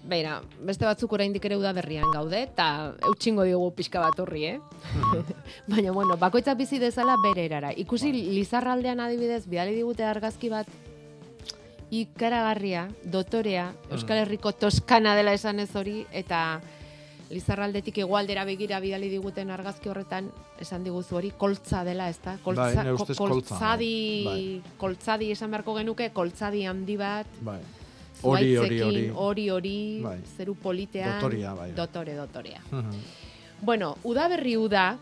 [0.10, 4.60] Beira, beste batzuk oraindik ere udaberrian gaude, eta eutxingo diogu pixka bat horri, eh?
[5.72, 7.72] Baina, bueno, bakoitzak bizi dezala bere erara.
[7.78, 10.68] Ikusi Lizarraldean adibidez, bidali digute argazki bat,
[11.92, 16.62] ikaragarria, dotorea, Euskal Herriko Toskana dela esan ez hori, eta
[17.30, 22.38] Lizarraldetik egualdera begira bidali diguten argazki horretan, esan diguzu hori, koltza dela, ez da?
[22.42, 23.92] Koltza, Bai, koltza, koltzadi,
[24.26, 24.62] bai.
[24.82, 27.60] koltzadi esan beharko genuke, koltzadi handi bat, Bai.
[28.22, 29.04] Hori, hori, hori.
[29.16, 30.18] hori, hori, Bai.
[30.36, 31.22] zeru politean.
[31.22, 31.72] Dotorea, bai.
[31.72, 32.62] Dotore, dotorea.
[32.72, 32.98] Mhm.
[33.62, 34.98] Bueno, udaberri uda,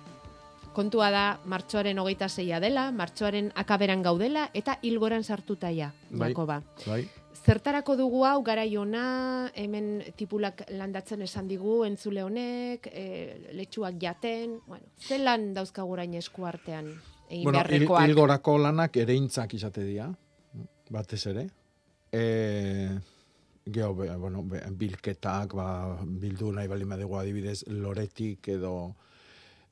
[0.78, 6.30] kontua da martxoaren hogeita zeia dela, martxoaren akaberan gaudela, eta hilgoran sartutaia, Bai.
[6.32, 6.62] Jakoba.
[6.86, 7.02] bai.
[7.48, 9.04] Zertarako dugu hau garaiona,
[9.56, 13.06] hemen tipulak landatzen esan digu, entzule honek, e,
[13.56, 16.90] letxuak jaten, bueno, zelan dauzkagurain esku artean
[17.30, 18.04] egin Bueno, beharrekoak.
[18.08, 20.10] hilgorako lanak ereintzak izate dira,
[20.92, 21.48] batez ere.
[22.12, 22.90] E,
[23.66, 25.70] geho, be, bueno, be, bilketak, ba,
[26.04, 28.74] bildu nahi bali madego adibidez, loretik edo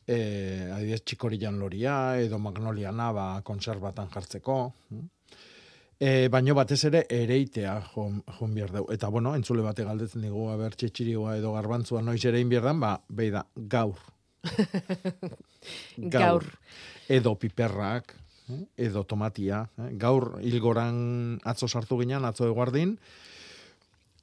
[0.07, 4.57] e, adibidez txikorilan loria edo magnoliana ba, konserbatan jartzeko.
[5.95, 8.91] E, baino batez ere ereitea jon, jon behar dugu.
[8.93, 12.97] Eta bueno, entzule bate galdetzen digu, aber txetxirigoa edo garbantzua noiz erein behar dan, ba,
[13.07, 13.97] beida, gaur.
[15.97, 16.45] Gaur.
[17.09, 18.15] Edo piperrak,
[18.49, 19.63] eh, edo tomatia.
[19.79, 19.93] eh.
[20.01, 22.97] Gaur hilgoran atzo sartu ginen, atzo eguardin,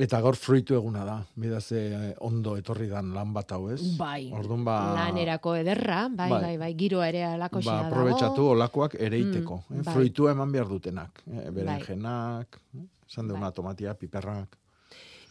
[0.03, 1.17] eta gaur fruitu eguna da.
[1.39, 3.81] Bidaz eh, ondo etorri dan lan bat hau ez.
[3.99, 4.77] Bai, Orduan ba...
[4.97, 6.41] lanerako ederra, bai, Bai.
[6.47, 9.61] bai, bai, giroa ere alako Ba, aprobetxatu olakoak ereiteko.
[9.69, 9.95] Mm, eh, bai.
[9.95, 11.23] Fruitua eman behar dutenak.
[11.31, 13.57] Eh, berenjenak, eh, esan deuna Bai.
[13.61, 14.59] tomatia, piperrak.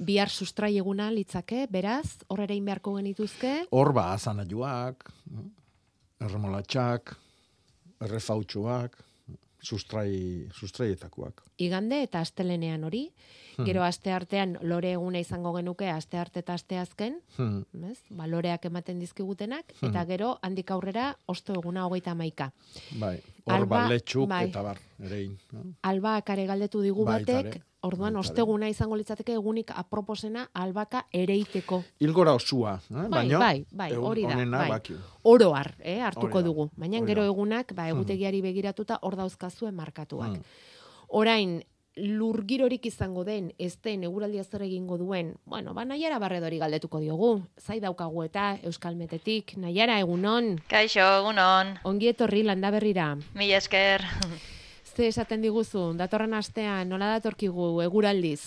[0.02, 5.46] Bihar sustrai eguna litzake, beraz, hor ere beharko genituzke, Hor ba, azanajuak, eh,
[6.26, 7.16] erremolatxak,
[8.02, 8.98] errefautxuak,
[9.62, 11.44] sustrai, sustraietakoak.
[11.58, 13.12] igande eta astelenean hori,
[13.58, 13.66] Hmm.
[13.66, 17.66] gero aste artean lore eguna izango genuke aste arte eta aste azken, Hmm.
[17.92, 18.00] ez?
[18.10, 19.90] Ba, loreak ematen dizkigutenak, Hmm.
[19.90, 22.52] eta gero handik aurrera osto eguna hogeita maika.
[22.98, 24.48] Bai, hor Alba, ba, letxuk bai.
[24.50, 25.38] eta bar, erein.
[25.52, 25.64] no?
[25.82, 31.82] Albak are galdetu digu batek, ere, orduan osteguna izango litzateke egunik aproposena albaka ereiteko.
[32.00, 32.94] Hilgora osua, eh?
[32.96, 34.68] Bai, baina bai, bai, hori da, bai.
[34.70, 35.00] bakiu.
[35.24, 36.70] Oroar, eh, hartuko dugu.
[36.78, 40.38] Baina gero egunak, ba, egutegiari begiratuta hor dauzkazue markatuak.
[40.38, 40.44] Hmm.
[41.08, 41.62] Orain,
[41.96, 47.34] lurgirorik izango den, ez den eguraldia zer egingo duen, bueno, ba, nahiara barredori galdetuko diogu.
[47.60, 53.16] Zai daukagu eta Euskal Metetik, nahiara egunon, Kaixo, egunon, ongi etorri landa berrira.
[53.36, 54.08] mila esker.
[54.92, 58.42] Ze esaten diguzu, datorren astean, nola datorkigu eguraldiz?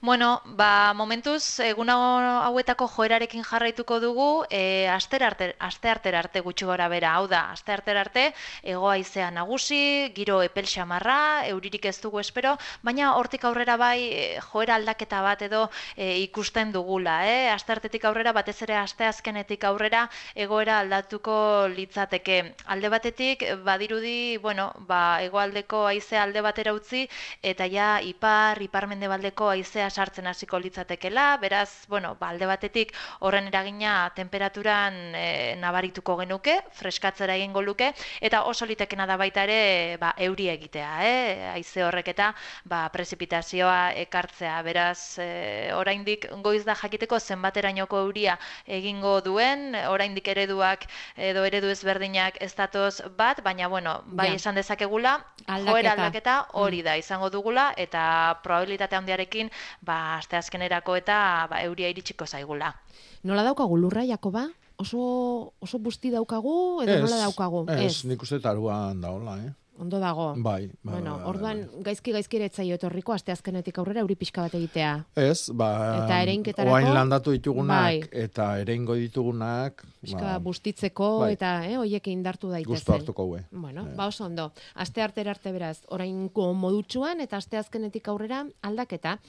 [0.00, 6.38] Bueno, ba, momentuz, egun hau- hauetako joerarekin jarraituko dugu, e, aster arte, aste artera arte
[6.40, 8.28] gutxi gora bera, hau da, aste artera arte,
[8.62, 11.16] egoa izea nagusi, giro epel xamarra,
[11.48, 12.52] euririk ez dugu espero,
[12.86, 15.64] baina hortik aurrera bai, e, joera aldaketa bat edo
[15.96, 17.50] e, ikusten dugula, eh?
[17.50, 20.04] Aste artetik aurrera, batez ere aste azkenetik aurrera,
[20.36, 22.54] egoera aldatuko litzateke.
[22.66, 27.08] Alde batetik, badirudi, bueno, ba, egoaldeko haizea alde batera utzi,
[27.42, 29.50] eta ja ipar, ipar-mendebaldeko
[29.90, 37.36] sartzen hasiko litzatekela, beraz, bueno, ba, alde batetik horren eragina temperaturan e, nabarituko genuke, freskatzera
[37.36, 41.50] egingo luke, eta oso litekena da baita ere ba, euri egitea, eh?
[41.52, 42.32] haize horrek eta
[42.64, 50.86] ba, prezipitazioa ekartzea, beraz, e, oraindik goiz da jakiteko zenbaterainoko euria egingo duen, oraindik ereduak
[51.16, 54.34] edo eredu ezberdinak ez datoz bat, baina bueno, bai Ja.
[54.34, 55.14] esan dezakegula,
[55.46, 55.70] Aldaketa.
[55.72, 59.50] joera aldaketa hori da izango dugula eta probabilitate handiarekin
[59.82, 62.74] ba asteazkenerako eta ba euria iritsiko zaigula.
[63.22, 64.48] Nola daukagu lurra, Jakoba?
[64.78, 67.64] Oso, oso busti daukagu, edo nola daukagu?
[67.68, 69.50] Ez, nik uste taruan daola, eh?
[69.78, 70.34] Ondo dago.
[70.36, 71.82] Bai, bai, Bueno, bai, bai, orduan bai.
[71.86, 75.04] gaizki gaizki ere etzaio etorriko aste azkenetik aurrera euri pixka bat egitea.
[75.14, 75.68] Ez, ba,
[76.04, 78.00] Eta ereinketarako- oain landatu ditugunak, Bai.
[78.12, 81.32] eta ereingo ditugunak, Pixka ba, bustitzeko bai.
[81.34, 82.74] eta eh, hoiek indartu daitezen.
[82.74, 83.44] gustu hartuko hue.
[83.52, 83.94] Bueno, Eh.
[83.96, 84.52] ba oso ondo.
[84.74, 89.20] Aste arte arte beraz, orainko modutsuan eta aste azkenetik aurrera aldaketa.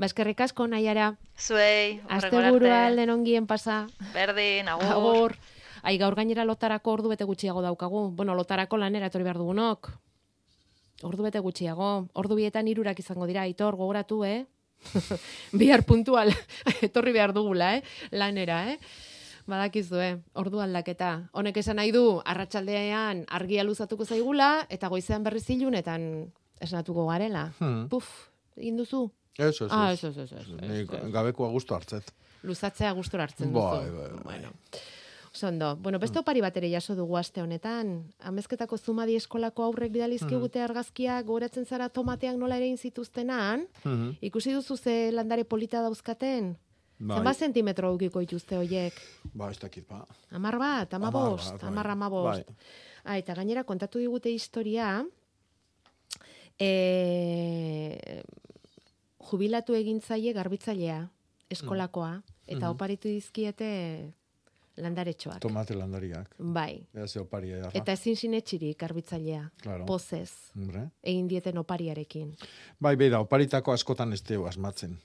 [0.00, 1.10] Ba eskerrik asko naiara.
[1.36, 3.82] Zuei, Asteburua alden ongien pasa.
[4.14, 4.92] Berdin, agur.
[4.94, 5.34] Agur.
[5.84, 8.06] Ai, gaur gainera lotarako ordu bete gutxiago daukagu.
[8.16, 9.90] Bueno, lotarako lanera etorri behar dugunok.
[11.04, 11.90] Ordu bete gutxiago.
[12.16, 14.46] Ordu bietan irurak izango dira, aitor, gogoratu, eh?
[15.60, 16.32] Bihar puntual
[16.88, 17.84] etorri behar dugula, eh?
[18.10, 18.80] Lanera, eh?
[19.44, 21.12] Badakizue, ordu aldaketa.
[21.36, 27.50] Honek esan nahi du, arratsaldean argia luzatuko zaigula, eta goizean berriz ilunetan esnatuko garela.
[27.60, 27.88] Hmm.
[27.92, 28.08] Puf,
[28.56, 29.10] egin duzu?
[29.40, 30.04] Ez, ez, Ah, ez.
[30.04, 31.10] ez, ez, ez, ez, ez.
[31.14, 32.12] Gabekoa gustu hartzet.
[32.42, 33.60] Luzatzea gustora hartzen duzu.
[33.64, 34.22] Bai, bai, bai.
[34.24, 34.52] Bueno.
[35.80, 37.92] Bueno, beste opari bat ere jaso dugu aste honetan.
[38.26, 43.62] Amezketako zumadi eskolako aurrek bidalizkigute argazkia gogoratzen zara tomateak nola ere zituztenan.
[43.84, 44.16] Mhm.
[44.20, 46.56] Ikusi duzu ze landare polita dauzkaten?
[46.98, 47.16] Bai.
[47.16, 48.92] Zenbat zentimetro aukiko dituzte hoiek?
[49.32, 50.02] Ba, ez dakit, ba.
[50.32, 51.68] Amar bat, amabost, Hamar bat, bai.
[51.70, 52.46] amar amabost.
[52.46, 52.56] Bai.
[53.04, 55.06] Ah, eta gainera kontatu digute historia,
[56.58, 58.22] e,
[59.30, 61.08] jubilatu egin zaie garbitzailea,
[61.50, 62.70] eskolakoa, eta Mhm.
[62.74, 64.12] oparitu dizkiete
[64.76, 65.40] landaretxoak.
[65.40, 66.34] Tomate landariak.
[66.38, 66.86] Bai.
[66.94, 67.70] Ea ze opari edarra.
[67.74, 69.50] Eta ezin sinetxirik garbitzailea.
[69.62, 69.84] Claro.
[69.86, 70.30] Pozez.
[70.56, 70.90] Hombre.
[71.02, 72.34] Egin dieten opariarekin.
[72.80, 74.98] Bai, beira, oparitako askotan ez dugu asmatzen.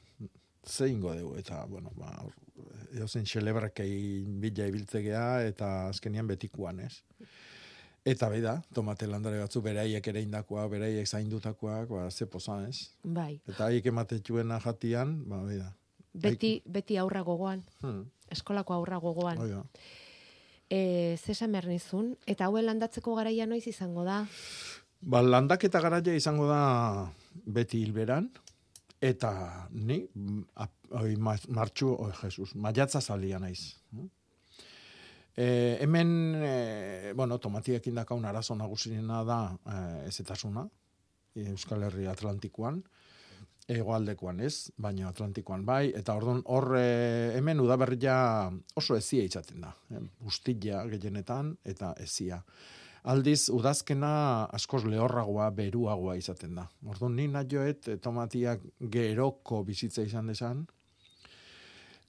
[0.65, 2.25] Ze ingo dugu, eta, bueno, ba,
[2.93, 7.03] edozen xelebrakei bila ibiltzegea, eta azkenian betikuan, ez?
[8.05, 12.91] Eta beida, tomate landare batzu, beraiek ere indakoa, beraiek zaindutakoak, ba, ze poza, ez?
[13.03, 13.39] Bai.
[13.49, 15.71] Eta haiek ematetxuena jatian, ba, beida.
[16.13, 17.63] Beti, beti aurra gogoan.
[17.81, 18.03] Hmm.
[18.31, 19.41] Eskolako aurra gogoan.
[19.41, 19.63] Hoi da.
[20.69, 20.79] E,
[21.17, 24.21] zesan behar nizun, eta hauen landatzeko garaia noiz izango da?
[25.01, 26.61] Ba, landaketa garaia izango da
[27.57, 28.29] beti hilberan,
[29.01, 29.33] eta
[29.73, 30.03] ni,
[30.55, 33.73] ap- oi, ma- martxu, oi, Jesus, maiatza zalia naiz.
[35.35, 40.63] E, hemen, e, bueno, tomatiekin dakaun arazo nagusina da e, ezetasuna,
[41.35, 42.79] Euskal Herri Atlantikoan,
[43.67, 46.85] egoaldekoan ez, baina Atlantikoan bai, eta orduan hor e,
[47.35, 48.15] hemen udaberria
[48.79, 49.73] oso ezia izaten da.
[49.91, 52.39] E, bustilla gehienetan eta ezia.
[53.05, 56.69] Aldiz, udazkena askoz lehorragoa, beruagoa izaten da.
[56.87, 60.65] Orduan, ni joet e, tomatiak geroko bizitza izan desan,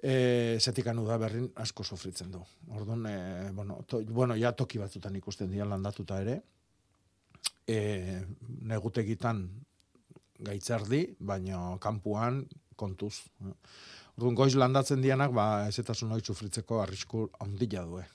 [0.02, 2.40] e, zetikan udaberrin asko sofritzen du.
[2.70, 6.40] Orduan, e, bueno, to, bueno, ja toki batzutan ikusten dira landatuta ere,
[7.66, 8.22] e,
[8.62, 9.46] negutegitan
[10.46, 12.42] gaitzerdi, baina kanpuan
[12.76, 13.22] kontuz.
[14.16, 17.98] Orduan, goiz landatzen dianak, ba, ezetasun hori sufritzeko arrisku handila du.
[18.00, 18.06] eh.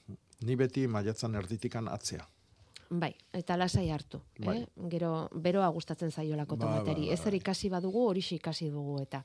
[0.42, 2.24] Ni beti maiatzan erditikan atzea.
[2.92, 4.20] Bai, eta lasai hartu.
[4.44, 4.58] Bai.
[4.62, 4.88] Eh?
[4.90, 7.06] Gero, beroa gustatzen zaiolako Ba, tomateri.
[7.06, 9.24] ba, ba, Ez zer ikasi badugu, hori ikasi dugu eta.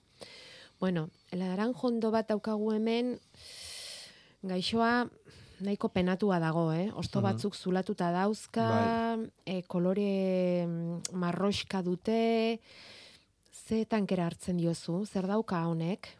[0.81, 3.15] Bueno, laranjondo bat daukagu hemen,
[4.45, 5.07] gaixoa
[5.65, 6.91] nahiko penatua dago, eh?
[7.01, 8.67] Osto batzuk zulatuta dauzka,
[9.47, 12.61] eh, kolore mm, marroxka dute,
[13.67, 16.11] ze tankera hartzen diozu, zer dauka honek?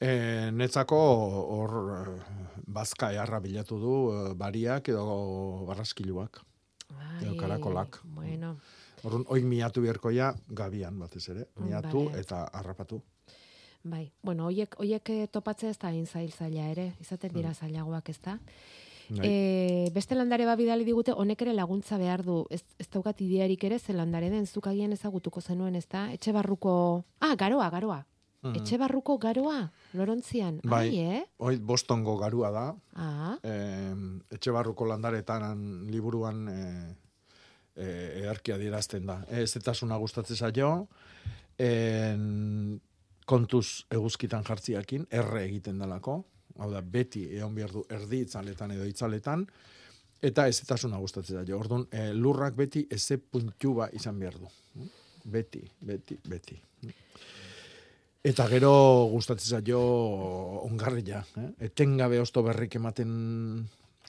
[0.00, 0.10] E,
[0.52, 0.98] netzako
[1.56, 3.96] hor eh, bazka eharra bilatu du
[4.36, 6.42] bariak edo barraskiluak.
[7.22, 8.02] Edo Ai, karakolak.
[8.04, 8.56] Bueno,
[9.00, 11.46] Orduan, oin miatu beharkoia gabian batez ere.
[11.64, 12.20] Miatu Vale.
[12.20, 13.00] eta harrapatu.
[13.82, 14.10] Bai.
[14.22, 18.18] Bueno, hoiek, hoiek eh, topatzea ez da hain zail zaila ere, izaten dira zailagoak ez
[18.20, 18.38] da.
[19.10, 19.26] Bai.
[19.26, 22.44] E, beste landare bat bidali digute, honek ere laguntza behar du.
[22.50, 26.06] Ez, ez daukat idearik ere, ze landare den, zuk agian ezagutuko zenuen, ez da?
[26.14, 26.72] Etxe barruko...
[27.18, 28.04] Ah, garoa, garoa.
[28.42, 28.56] Mhm.
[28.56, 29.58] Etxe barruko garoa,
[29.92, 30.60] lorontzian.
[30.64, 30.86] Bai.
[30.88, 31.24] Ai, eh?
[31.38, 32.66] Hoi bostongo garua da.
[32.94, 33.56] Ah, E,
[34.32, 36.60] etxe barruko landaretan liburuan e,
[37.76, 37.88] e,
[38.22, 39.18] earkia dirazten da.
[39.28, 40.88] Ez etasuna gustatzen zaio,
[41.58, 42.80] en,
[43.30, 46.16] kontuz eguzkitan jartziakin, erre egiten dalako,
[46.58, 49.44] hau da, beti egon behar du erdi itzaletan edo itzaletan,
[50.22, 51.60] eta ez etasuna gustatzen zaio.
[51.60, 54.50] Orduan, e, lurrak beti eze puntu ba izan behar du.
[55.30, 56.58] Beti, beti, beti.
[58.24, 58.72] Eta gero
[59.12, 59.80] gustatzen zaio
[60.66, 61.46] ongarria, eh?
[61.70, 63.12] Etengabe osto berrik ematen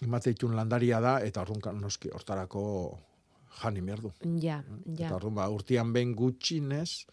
[0.02, 2.64] emateitun landaria da eta orduan noski hortarako
[3.62, 4.12] jani behar du.
[4.42, 5.06] ja, ja.
[5.06, 7.06] Eta orduan ba, urtian behin gutxinez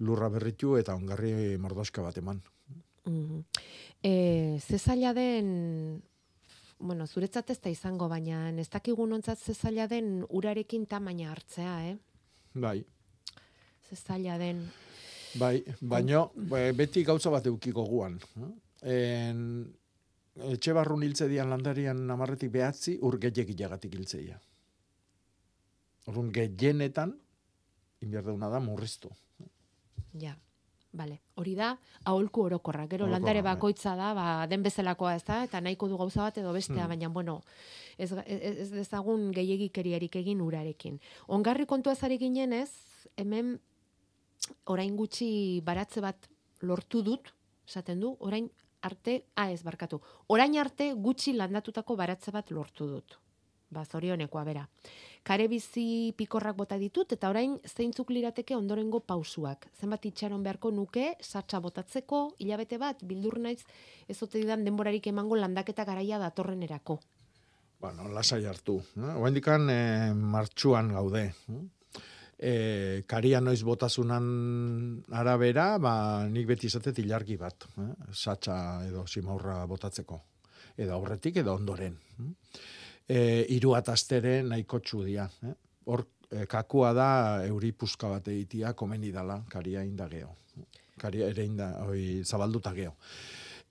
[0.00, 2.42] lurra berritu eta ongarri mordoska bat eman.
[3.04, 3.40] Mhm.
[4.02, 6.02] E, ze zaila den,
[6.78, 11.88] bueno, zuretzat ez da izango, baina ez dakigun ontzat ze zaila den urarekin tamaina hartzea,
[11.90, 11.96] eh?
[12.54, 12.84] Bai,
[13.88, 14.62] Ze zaila den.
[15.34, 18.18] bai, baino be- beti gauza bat eukiko guan.
[18.82, 19.28] eh?
[19.28, 19.74] En,
[20.52, 24.38] etxe barrun hiltze dian landarian amarretik behatzi ur gehiagilagatik hiltzeia.
[26.06, 27.16] Orduan, gehienetan,
[28.00, 29.10] inberduna da murriztu.
[30.20, 30.36] Ja.
[30.92, 31.18] Vale.
[31.36, 31.74] Hori da,
[32.08, 32.86] aholku orokorra.
[32.88, 33.54] Gero Orokorra, landare bai.
[33.54, 36.88] bakoitza da, ba, den bezalakoa ez da, eta nahiko du gauza bat edo bestea, Hmm.
[36.88, 37.42] baina, bueno,
[37.98, 40.98] ez, ez, ez dezagun gehiagikeriarik egin urarekin.
[41.28, 42.70] Ongarri kontua zari ginen ez,
[43.16, 43.58] hemen
[44.66, 46.28] orain gutxi baratze bat
[46.62, 47.34] lortu dut,
[47.68, 48.48] esaten du, orain
[48.80, 53.18] arte, ah ez barkatu, orain arte gutxi landatutako baratze bat lortu dut.
[53.70, 54.62] Ba, zorionekoa bera.
[55.28, 59.66] Kare bizi pikorrak bota ditut, eta orain zeintzuk lirateke ondorengo pausuak.
[59.76, 63.60] Zenbat itxaron beharko nuke, satsa botatzeko, hilabete bat, bildur naiz,
[64.08, 66.98] ez ote didan denborarik emango landaketa garaia datorrenerako.
[67.78, 68.80] Bueno, lasai hartu.
[68.96, 69.12] Eh?
[69.20, 71.28] Oendikan eh, martxuan gaude.
[72.38, 74.26] E, karia noiz botasunan
[75.12, 75.92] arabera, ba,
[76.30, 77.68] nik beti izatet ilargi bat.
[77.78, 77.92] Eh?
[78.14, 78.58] Satxa
[78.88, 80.22] edo simaurra botatzeko.
[80.78, 81.98] Edo aurretik edo ondoren.
[83.08, 85.28] E, iru atastere nahiko txudia.
[85.48, 85.54] Eh?
[85.88, 87.08] Hor, e, kakua da
[87.46, 90.34] euri puska bat egitia komeni dala karia indageo.
[90.98, 92.94] Karia ere inda, oi, zabalduta geo.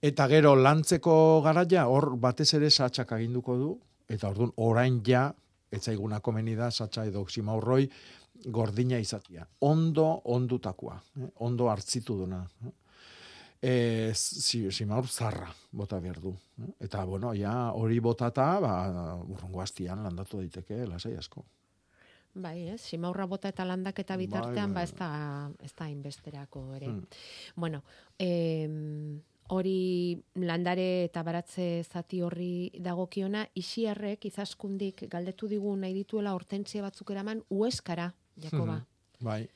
[0.02, 3.72] Eta gero lantzeko garaia hor batez ere satxak aginduko du
[4.08, 5.28] eta ordun orain ja
[5.74, 7.88] etzaiguna komeni da satxa edo oximaurroi
[8.46, 9.46] gordina izatia.
[9.60, 11.30] Ondo ondutakoa, eh?
[11.44, 12.44] ondo hartzitu duna.
[12.64, 12.72] Eh?
[13.60, 16.34] E, si, simaur zarra bota behar du.
[16.62, 16.70] Eh?
[16.86, 18.74] Eta, bueno, ja hori botata, ba,
[19.26, 21.44] urrungo hastian landatu daiteke, lasai asko.
[22.38, 25.10] Bai, ez, simaurra bota eta landaketa Bai, bitartean, bai, ba, ez da,
[25.64, 26.86] ez da inbesterako ere.
[26.92, 27.02] Hmm.
[27.56, 27.82] Bueno,
[28.18, 36.84] em, hori landare eta baratze zati horri dagokiona, isiarrek izaskundik galdetu digu nahi dituela hortentzia
[36.84, 38.76] batzuk eraman ueskara, Jakoba.
[38.76, 39.24] Mhm.
[39.24, 39.48] Bai,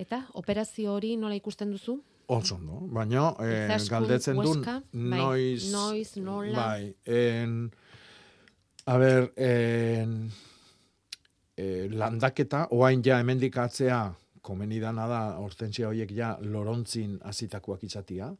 [0.00, 2.00] Eta operazio hori nola ikusten duzu?
[2.26, 2.80] Oso ondo.
[2.94, 5.70] Baina, eh, galdetzen duen, Huesca, bai, noiz...
[5.72, 6.54] noiz, nola?
[6.56, 7.56] Bai, en,
[8.86, 10.16] a ber, en,
[11.56, 14.06] e, landaketa, oain ja hemendik atzea,
[14.44, 18.30] komeni dana da, hortentzia horiek ja lorontzin azitakoak izatia,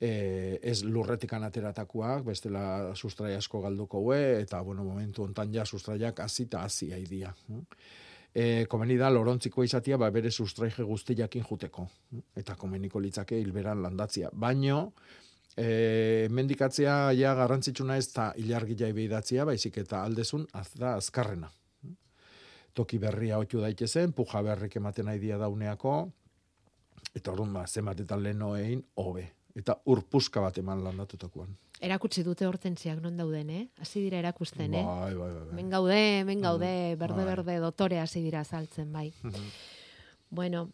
[0.00, 0.12] e,
[0.62, 6.64] ez lurretikan ateratakoak, bestela sustrai asko galduko hue, eta, bueno, momentu ontan ja sustraiak azita
[6.64, 7.32] hazi haidia.
[8.34, 11.86] E, komeni da, lorontziko izatia, ba, bere sustraige guztiakin juteko.
[12.36, 14.30] Eta komeniko litzake hilberan landatzia.
[14.32, 14.80] Baino,
[15.56, 21.50] e, mendikatzea ja garrantzitsuna ez da ilargia ibeidatzia, baizik eta aldezun az da azkarrena.
[22.74, 25.94] Toki berria otu daitezen, puja berrik ematen nahi dia dauneako,
[27.14, 29.28] eta orduan ba, zenbatetan leheno egin, hobe.
[29.54, 31.54] Eta urpuska bat eman landatutakoan.
[31.84, 33.64] Erakutsi dute hortentziak non dauden, eh?
[33.82, 34.84] Hasi dira erakusten, eh?
[34.86, 35.42] Bai, bai, bai.
[35.44, 35.56] bai.
[35.58, 36.96] Men gaude, men gaude, bai.
[36.96, 39.10] berde-berde dotore hasi dira saltzen, bai.
[39.22, 39.50] Mhm.
[40.30, 40.70] Bueno,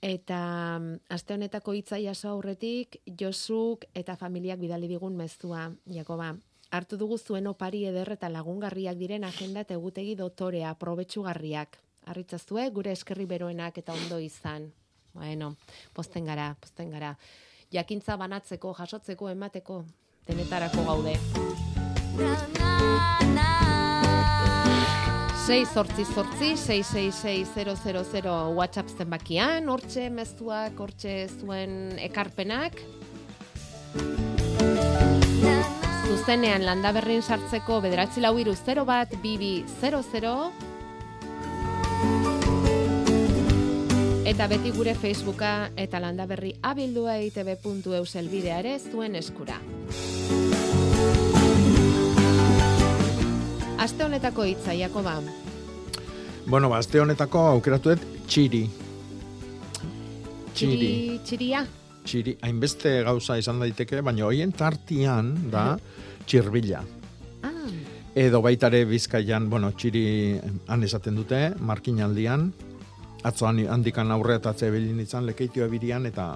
[0.00, 6.34] eta mm, aste honetako hitza jaso aurretik Josuk eta familiak bidali digun mezua, Jakoba.
[6.70, 11.76] Hartu dugu zuen opari eder eta lagungarriak diren agenda eta egutegi dotorea, probetxugarriak.
[12.10, 14.72] Arritzazue, gure eskerri beroenak eta ondo izan.
[15.12, 15.54] Bueno,
[15.92, 17.14] posten gara, posten gara.
[17.72, 19.84] Jakintza banatzeko, jasotzeko, emateko,
[20.26, 21.16] denetarako gaude.
[25.44, 32.80] 6 sortzi sortzi, 666 WhatsApp zenbakian, hortxe mezuak, hortxe zuen ekarpenak.
[36.08, 40.34] Zuzenean landaberrin sartzeko bederatzi lau iru 0 bat, bibi 00.
[44.24, 49.58] Eta beti gure Facebooka eta landaberri abildua E itb.eus elbidea ere zuen eskura.
[53.84, 55.18] Aste honetako hitza, Jakoba.
[56.46, 58.64] Bueno, ba, aste honetako aukeratu dut txiri.
[60.56, 60.72] Txiri.
[60.72, 61.64] Txiri, txiria.
[62.08, 65.74] Txiri, hainbeste gauza izan daiteke, baina hoien tartian da
[66.24, 66.80] txirbila.
[67.44, 67.72] Ah,
[68.16, 70.06] Edo baitare bizkaian, bueno, txiri
[70.72, 72.54] han esaten dute, markinaldian,
[73.24, 76.34] atzo han- handikan aurreatatze bilin izan, lekeitioa birian, eta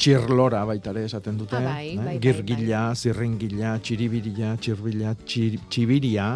[0.00, 1.58] txirlora baitare esaten dute.
[1.58, 1.96] Ah, bai, eh?
[1.96, 6.30] bai, bai, Girgila, zirringila, txiribirila, txirbila, txir, txibiria,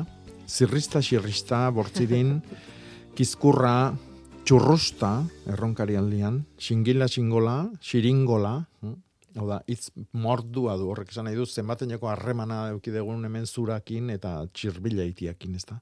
[0.47, 2.37] zirrista, xirrista, bortzirin,
[3.17, 3.95] kizkurra,
[4.45, 5.15] txurrusta,
[5.55, 8.95] erronkari aldian, xingila, xingola, xiringola, hm?
[9.41, 14.37] hau da, hitz mordua du, horrek esan nahi du, zenbateneko harremana eukidegun hemen zurakin eta
[14.53, 15.81] txirbila itiakin, ez da.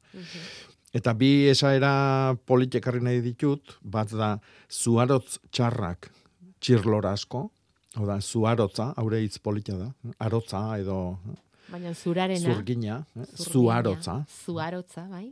[0.92, 1.92] Eta bi esaera
[2.46, 4.34] politekarri nahi ditut, bat da,
[4.68, 6.10] zuarotz txarrak
[6.62, 7.46] txirlora asko,
[7.96, 9.88] hau da, zuarotza, haure hitz polita da,
[10.22, 10.98] arotza edo
[11.72, 12.44] baina zurarena.
[12.44, 13.24] zurgina, eh?
[13.24, 14.18] zurgina, zuarotza.
[14.44, 15.26] Zuarotza, bai.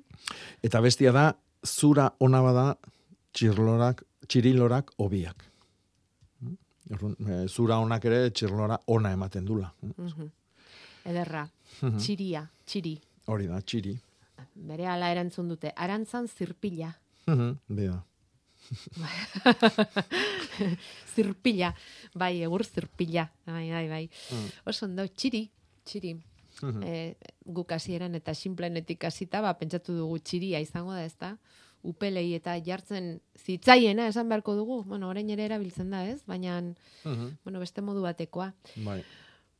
[0.64, 1.28] Eta bestia da,
[1.66, 2.66] zura ona bada
[3.36, 5.44] txirlorak, txirilorak obiak.
[6.40, 6.56] Mm?
[6.96, 9.72] Orduan, eh, Zura onak ere txirlora ona ematen dula.
[9.82, 10.06] Mm?
[10.08, 10.30] Mhm.
[11.10, 11.48] Ederra.
[11.82, 11.98] Mhm.
[11.98, 12.96] Txiria, txiri.
[13.30, 13.94] Hori da, txiri.
[14.54, 16.94] Bere ala erantzun dute, arantzan zirpila.
[17.26, 18.04] Mhm, Bida.
[21.14, 21.74] zirpila,
[22.14, 24.04] bai, egur zirpila, bai, bai, bai.
[24.30, 24.50] Mm.
[24.70, 25.46] Oso ondo, txiri,
[25.84, 26.14] txiri.
[26.60, 26.82] Mhm.
[26.84, 31.36] E, guk hasieran eta simplenetik hasita, ba, pentsatu dugu txiria izango da, ezta?
[31.82, 34.82] Upelei eta jartzen zitzaiena esan beharko dugu.
[34.84, 36.20] Bueno, orain ere erabiltzen da, ez?
[36.26, 36.60] Baina,
[37.04, 38.52] Mhm, bueno, beste modu batekoa.
[38.84, 39.02] Bai.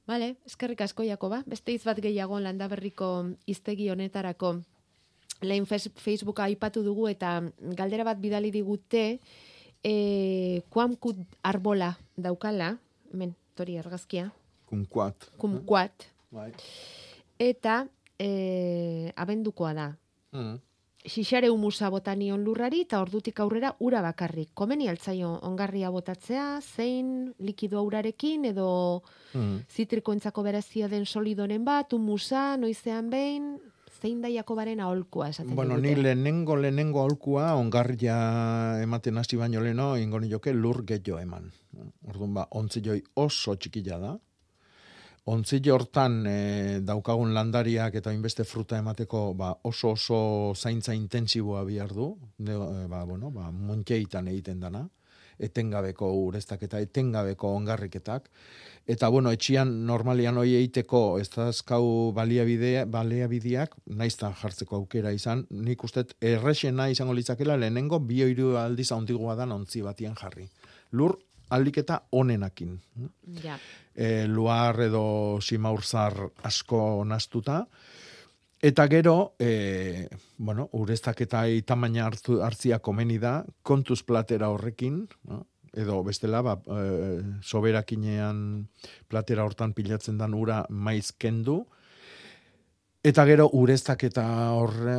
[0.07, 1.43] Vale, eskerrik asko Jakoba.
[1.47, 4.61] Beste hitz bat gehiago landaberriko hiztegi honetarako.
[5.41, 7.41] Lehen Facebooka aipatu dugu eta
[7.76, 9.18] galdera bat bidali digute
[9.82, 12.74] e, kuamkut arbola daukala,
[13.12, 14.30] hemen, tori argazkia,
[14.68, 15.30] Kumkuat.
[15.38, 16.53] kumkuat, Bai.
[17.38, 17.86] eta
[18.18, 19.88] e, abendukoa da.
[20.32, 20.59] Mhm.
[21.01, 24.51] Xixare humusa botanion lurrari eta ordutik aurrera ura bakarrik.
[24.53, 29.62] Komeni altzaio ongarria botatzea, zein likido urarekin edo Mhm.
[29.70, 33.57] zitrikoentzako berezia den solidoren bat, humusa, noizean behin,
[34.01, 36.03] zein da Jakobaren aholkua esaten Bueno, ni digute.
[36.03, 38.16] lehenengo lehenengo aholkua ongarria
[38.82, 41.51] ematen hasi baino leno ingo nioke lur gehiago eman.
[42.09, 44.18] Orduan ba, ontzioi oso txikila da.
[45.30, 50.20] Ontzile hortan e, daukagun landariak eta inbeste fruta emateko ba, oso oso
[50.57, 52.14] zaintza intensiboa bihar du.
[52.38, 54.88] De, e, ba, bueno, ba, montxeitan egiten dana
[55.40, 58.28] etengabeko ureztak eta etengabeko ongarriketak.
[58.91, 65.84] Eta, bueno, etxian normalian hoi eiteko ez dazkau baliabide, baliabideak, naizta jartzeko aukera izan, nik
[65.86, 70.49] ustet errexena izango litzakela lehenengo bi hiru aldiz handigoa da ontzi batian jarri.
[70.99, 71.14] Lur
[71.51, 72.80] aldiketa onenakin.
[73.45, 73.59] Ja,
[74.01, 76.14] E, luar edo simaurzar
[76.47, 77.64] asko nastuta,
[78.62, 85.47] Eta gero, e, bueno, ureztak eta tamaina hartu, hartzia komeni da, kontuz platera horrekin, no?
[85.73, 88.68] Edo bestela, ba, e, soberakinean
[89.09, 91.64] platera hortan pilatzen dan ura maiz kendu,
[93.05, 94.25] eta gero ureztak eta
[94.57, 94.97] horre,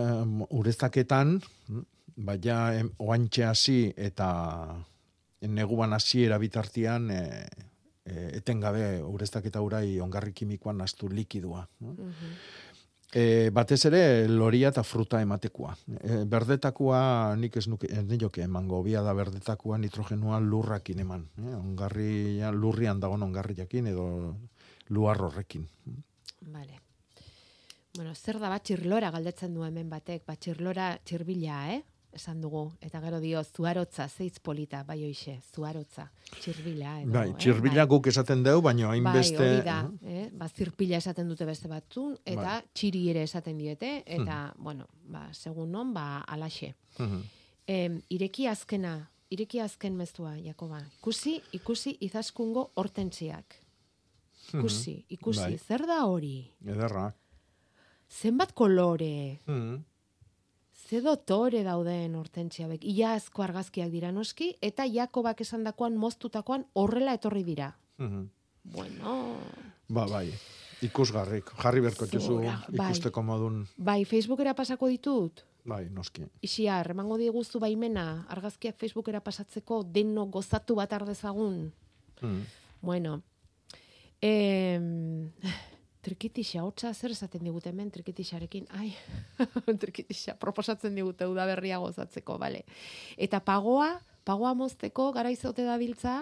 [0.50, 1.40] ureztaketan,
[2.16, 4.30] baina em, oantxe hasi eta
[5.42, 7.22] neguan hasiera bitartian e,
[8.06, 11.66] e, etengabe ureztak eta urai ongarri kimikoan nastu likidua.
[11.82, 11.96] No?
[13.12, 15.74] E, batez ere loria eta fruta ematekoa.
[16.00, 17.02] E, berdetakoa
[17.36, 21.26] nik ez nuke, ez nioke emango, bia da berdetakoa nitrogenua lurrakin eman.
[21.36, 22.14] E, ongarri,
[22.56, 24.08] lurrian dagoen ongarri jakin edo
[24.90, 25.68] luar horrekin.
[26.54, 26.80] Vale.
[27.98, 31.82] Bueno, zer da bat txirlora galdetzen du hemen batek, bat txirlora txirbila, eh?
[32.14, 36.10] Esan dugu, eta gero dio, zuarotza, zeitz polita, bai hoixe, zuarotza,
[36.42, 36.98] txirbila.
[37.02, 37.36] Edo, Bai, eh?
[37.40, 37.88] txirbila Bai.
[37.94, 39.38] guk esaten dugu, baina hainbeste...
[39.38, 39.78] Bai, hori da,
[40.12, 40.26] eh?
[40.36, 42.58] ba, zirpila esaten dute beste batzun, eta Bai.
[42.76, 46.74] txiri ere esaten diete, eta, bueno, ba, segun non, ba, alaxe.
[47.00, 47.22] Mhm.
[47.68, 48.96] Em, ireki azkena,
[49.32, 50.82] ireki azken mezua, Jakoba.
[51.00, 53.56] Ikusi, ikusi izaskungo hortentziak.
[54.52, 55.58] Ikusi, ikusi, Bai.
[55.64, 56.52] zer da hori?
[56.66, 57.14] Ederra.
[58.12, 59.78] Zenbat kolore, Mhm.
[60.92, 62.84] Ze dotore dauden hortentzia bek.
[62.84, 67.70] Ia azko argazkiak dira noski, eta Jakobak esandakoan moztutakoan horrela etorri dira.
[67.98, 68.26] Mhm.
[68.64, 69.38] Bueno,
[69.88, 70.28] Ba, bai.
[70.84, 71.50] Ikusgarrik.
[71.62, 72.90] Jarri berko txuzu bai.
[72.90, 73.68] ikusteko modun.
[73.78, 76.24] bai, Facebookera pasako ditut, Bai, noski.
[76.42, 81.72] Isia, remango diguzu baimena, argazkiak Facebookera pasatzeko deno gozatu bat ardezagun.
[82.22, 82.42] Mhm.
[82.82, 83.22] Bueno,
[84.22, 85.32] em,
[86.06, 88.68] trikitixa, hotza zer esaten digute hemen trikitixarekin?
[88.78, 88.92] Ai,
[89.84, 92.64] trikitixa, proposatzen digute udaberria gozatzeko, bale.
[93.18, 93.94] Eta pagoa,
[94.26, 96.22] pagoa mozteko, gara izote da biltza,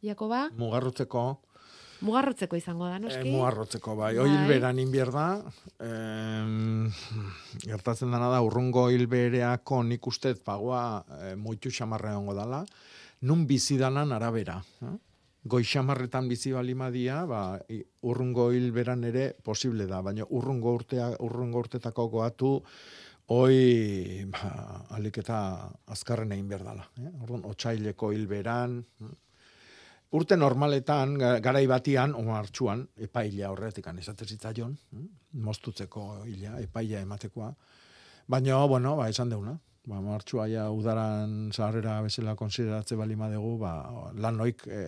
[0.00, 1.24] Jakoba, Mugarrutzeko,
[2.00, 3.32] mugarrotzeko izango da, e, noski?
[3.34, 4.14] mugarrotzeko, bai.
[4.16, 4.24] Bai.
[4.24, 5.26] Oil beran inbier da,
[5.84, 6.88] em,
[7.66, 12.64] gertatzen dana da, urrungo hilbereako nik ustez pagoa e, moitu xamarra dala,
[13.20, 14.62] nun bizidanan arabera.
[14.82, 14.96] Eh?
[15.42, 17.58] Goi xamarretan bizi balimadia, ba,
[18.04, 22.50] urrungo hilberan ere posible da, baina urrungo urtea, urrungo urtetako goatu,
[23.32, 24.50] hoi, ba,
[24.98, 25.38] alik eta
[25.94, 26.84] azkarren egin behar dala.
[27.00, 27.08] Eh?
[27.22, 29.16] Orduan, otxaileko hilberan, eh?
[30.18, 35.04] Urte normaletan, ga- garai batian, o hartxuan, epaila horretik esate zitzaion, hm?
[35.46, 37.54] moztutzeko hila, epaila ematekoa.
[38.26, 39.54] Baina, bueno, ba, esan deuna.
[39.90, 43.72] Ba, martxua ja udaran zaharrera bezala konsideratze bali madegu, ba,
[44.22, 44.82] lan noik e,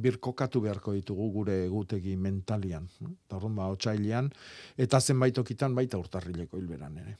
[0.00, 2.86] birkokatu beharko ditugu gure egutegi mentalian.
[3.10, 4.30] Eta orduan, ba, otsailean,
[4.80, 7.18] eta zenbait okitan baita urtarrileko hilberan ere.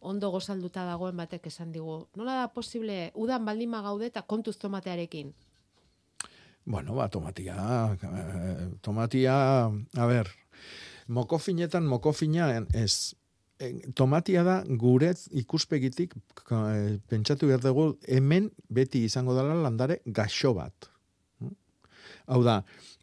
[0.00, 2.02] Ondo gozalduta dagoen batek esan digu.
[2.20, 5.32] Nola da posible, udan baldima gaude eta kontuz tomatearekin?
[6.68, 7.56] Bueno, ba, tomatia,
[7.96, 9.38] eh, tomatia,
[9.72, 10.28] a ber,
[11.08, 13.14] mokofinetan mokofina ez.
[13.58, 20.52] Eh, Tomatia da gure ikuspegitik eh, pentsatu behar dugu hemen beti izango dela landare gaxo
[20.54, 20.90] bat.
[21.40, 21.54] Hm?
[22.30, 22.60] Hau da,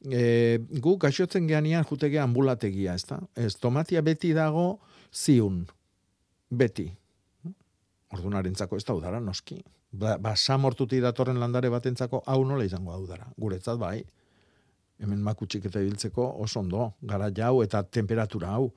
[0.07, 3.19] e, gu gaixotzen geanian jutege ambulategia, ez da?
[3.35, 4.79] Ez, tomatia beti dago
[5.11, 5.65] ziun.
[6.49, 6.87] Beti.
[8.15, 9.59] Ordunarentzako ez da udara, noski.
[9.91, 13.27] Ba, ba samortuti datorren landare batentzako hau nola izango da udara.
[13.37, 13.97] Guretzat bai.
[15.03, 16.93] Hemen makutxik eta ibiltzeko oso ondo.
[17.01, 18.69] Gara jau eta temperatura hau.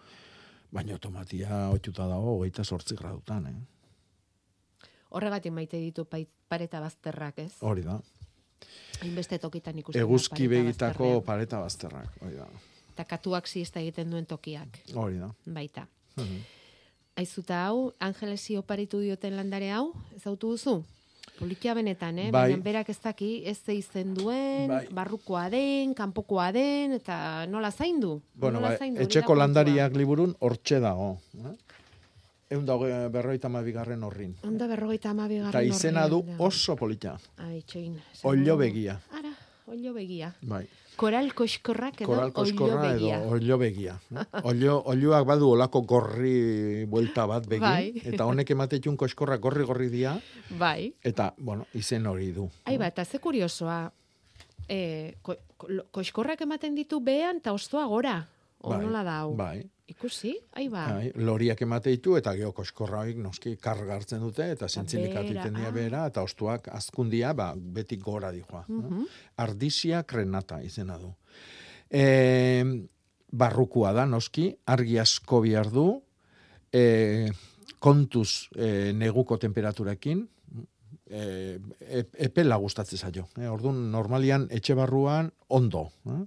[0.72, 4.88] Baina tomatia otxuta dago, hogeita sortzi gradutan, eh?
[5.10, 6.04] Horregatik maite ditu
[6.48, 7.54] pareta bazterrak, ez?
[7.64, 7.96] Hori da.
[9.00, 12.48] Hainbeste tokitan ikusten Eguzki begitako pareta bazterrak, hori da.
[12.92, 14.80] Eta katuak zizta egiten duen tokiak.
[14.94, 15.30] Hori da.
[15.46, 15.86] Baita.
[16.16, 16.38] Mhm.
[17.18, 20.84] Aizuta hau, Angelesi oparitu dioten landare hau, ez autu duzu?
[21.39, 22.30] Politia benetan, eh?
[22.34, 22.49] Bai.
[22.51, 24.82] Baina berak ez daki, ez zeizen duen, bai.
[24.91, 28.16] barrukoa den, kanpokoa den, eta nola zaindu?
[28.34, 31.12] Bueno, nola bai, etxeko landariak liburun hortxe dago.
[31.39, 31.57] Eh?
[32.49, 32.78] Egun da
[33.12, 34.32] berrogeita amabigarren horrin.
[34.41, 35.70] Egun da berrogeita amabigarren horrin.
[35.70, 37.18] Eta izena du oso polita.
[37.45, 37.99] Ai, txoin.
[38.30, 38.97] Olio begia.
[39.12, 39.28] Ara,
[39.68, 40.32] olio begia.
[40.42, 40.64] Bai.
[40.98, 43.94] Koral koskorrak edo Koral koskorra edo olio begia.
[44.42, 47.66] Olio, olioak badu olako gorri buelta bat begin.
[47.66, 47.92] Bai.
[48.12, 50.16] Eta honek ematetxun koskorra gorri-gorri dia.
[50.58, 50.90] Bai.
[51.04, 52.48] Eta, bueno, izen hori du.
[52.66, 53.80] Ai, bat, ze kuriosoa.
[54.68, 55.36] Eh, ko,
[55.94, 58.18] koskorrak ematen ditu behan eta ostoa gora.
[58.58, 59.34] Bai, nola da hau?
[59.38, 59.62] Bai.
[59.89, 60.82] Ikusi, ahi ba.
[60.99, 65.57] Bai, loriak emate ditu eta geho koskorra hoik noski karga hartzen dute eta zentzilikat iten
[65.57, 68.66] dia bera eta ostuak azkundia ba, beti gora dihoa.
[68.68, 69.07] Uh -huh.
[69.36, 71.14] Ardizia krenata izena du.
[71.91, 72.64] E,
[73.32, 76.03] barrukua da noski, argi asko bihar du,
[76.72, 77.30] e,
[77.78, 80.28] kontuz e, neguko temperaturakin,
[81.09, 81.59] e,
[82.18, 83.28] epela gustatzen zaio.
[83.36, 85.89] E, orduan, normalian etxe barruan ondo.
[86.07, 86.24] Eh?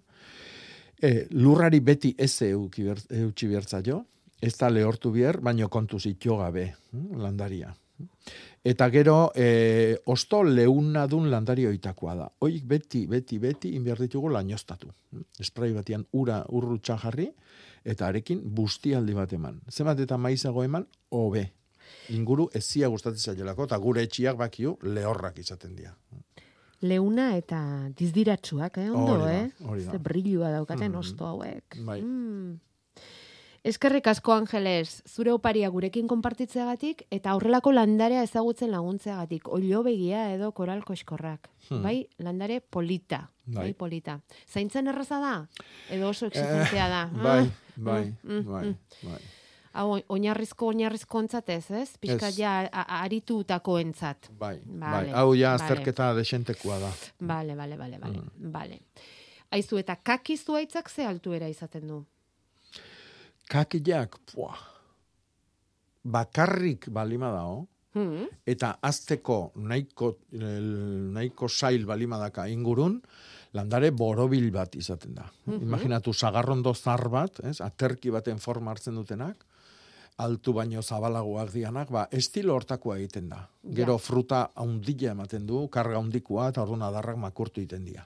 [1.01, 4.03] E, lurrari beti ez eutxi bertza jo,
[4.41, 7.73] ez da lehortu bier, baino kontu zitio gabe, hm, landaria.
[8.63, 12.27] Eta gero, e, osto leuna dun landario itakoa da.
[12.45, 14.91] Oik beti, beti, beti, inberditugu lainostatu.
[15.41, 17.31] Esprai batian ura urru jarri,
[17.83, 19.59] eta arekin bustialdi bat eman.
[19.69, 21.47] Zemat eta maizago eman, hobe.
[22.13, 25.95] Inguru ezia gustatzen zailelako, eta gure etxiak bakio lehorrak izaten dira
[26.81, 27.61] leuna eta
[27.97, 29.51] dizdiratsuak, eh, ondo, orida, eh?
[29.65, 29.91] Orida.
[29.91, 31.77] Ze brillua daukaten mm osto hauek.
[31.85, 32.01] Bai.
[32.01, 32.59] Mm.
[33.63, 39.47] Eskerrik asko Angeles, zure oparia gurekin konpartitzeagatik eta aurrelako landarea ezagutzen laguntzeagatik.
[39.47, 41.49] Olio begia edo koral koskorrak.
[41.69, 41.83] Hmm.
[41.83, 43.29] Bai, landare polita.
[43.45, 43.67] Bai.
[43.67, 43.73] bai.
[43.73, 44.19] polita.
[44.49, 45.35] Zaintzen erraza da?
[45.89, 47.03] Edo oso exigentzia da?
[47.05, 48.75] Eh, bai, mm, bai, mm, bai, mm.
[49.11, 49.21] bai
[49.73, 51.89] hau oinarrizko oinarrizko ontzat ez, ez?
[52.01, 52.55] Pizka ja
[53.01, 54.29] aritutako entzat.
[54.39, 56.23] Bai, bai, hau ja azterketa vale.
[56.23, 56.91] desentekoa da.
[57.19, 58.51] Bale, bale, bale, bale, mm.
[58.51, 58.79] bale.
[59.51, 62.03] Aizu, eta kaki zuaitzak ze altuera izaten du?
[63.51, 64.55] Kaki jak, pua,
[66.03, 68.29] bakarrik balima dao, hmm.
[68.47, 73.01] eta azteko nahiko, nahiko sail balima daka ingurun,
[73.53, 75.27] landare borobil bat izaten da.
[75.45, 75.61] Mm -hmm.
[75.67, 79.45] Imaginatu, sagarrondo zar bat, ez, aterki baten forma hartzen dutenak,
[80.21, 83.41] altu baino zabalagoak dianak, ba, estilo hortakoa egiten da.
[83.77, 88.05] Gero fruta haundila ematen du, karga haundikoa, eta orduan adarrak makurtu egiten dira.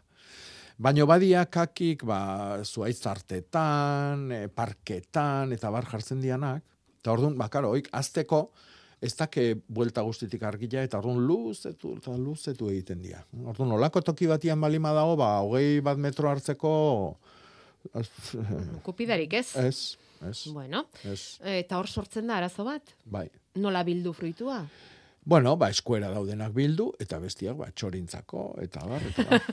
[0.77, 2.19] Baino badia kakik, ba,
[2.63, 6.63] zuaiz artetan, e, parketan, eta bar jartzen dianak,
[6.99, 8.49] eta orduan, ba, karo, oik, azteko,
[9.05, 13.21] ez dake buelta guztitik argila, eta orduan luzetu, eta luzetu egiten dira.
[13.45, 16.73] Orduan, olako toki batian balima dago, ba, hogei bat metro hartzeko...
[18.83, 19.47] Kupidarik ez?
[19.61, 19.97] Ez,
[20.29, 20.47] Ez.
[20.53, 21.37] Bueno, ez.
[21.41, 22.95] eta hor sortzen da arazo bat?
[23.05, 23.27] Bai.
[23.55, 24.63] Nola bildu fruitua?
[25.25, 29.47] Bueno, ba, eskuera daudenak bildu, eta bestiak, ba, txorintzako, eta bar, eta bar.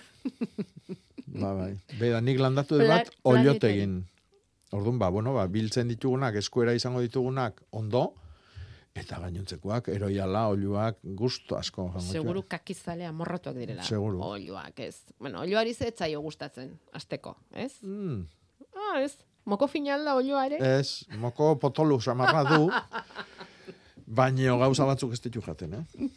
[1.42, 1.70] ba, bai.
[1.96, 4.02] Beda, nik landatu dut bat, oliotegin.
[4.76, 8.10] Orduan, ba, bueno, ba, biltzen ditugunak, eskuera izango ditugunak, ondo,
[8.92, 11.88] eta gainontzekoak, eroiala, oluak, gusto asko.
[12.04, 13.84] Seguru kakizalea morratuak direla.
[13.88, 14.20] Seguru.
[14.28, 15.14] Oluak, ez.
[15.18, 17.72] Bueno, oluari zetzaio gustatzen, asteko, ez?
[17.80, 18.26] Mm.
[18.76, 19.16] Ah, ez.
[19.44, 20.58] Moko final da olioare?
[20.62, 22.68] Ez, moko potolu samarra du,
[24.18, 26.10] baino gauza batzuk ez ditu jaten, eh?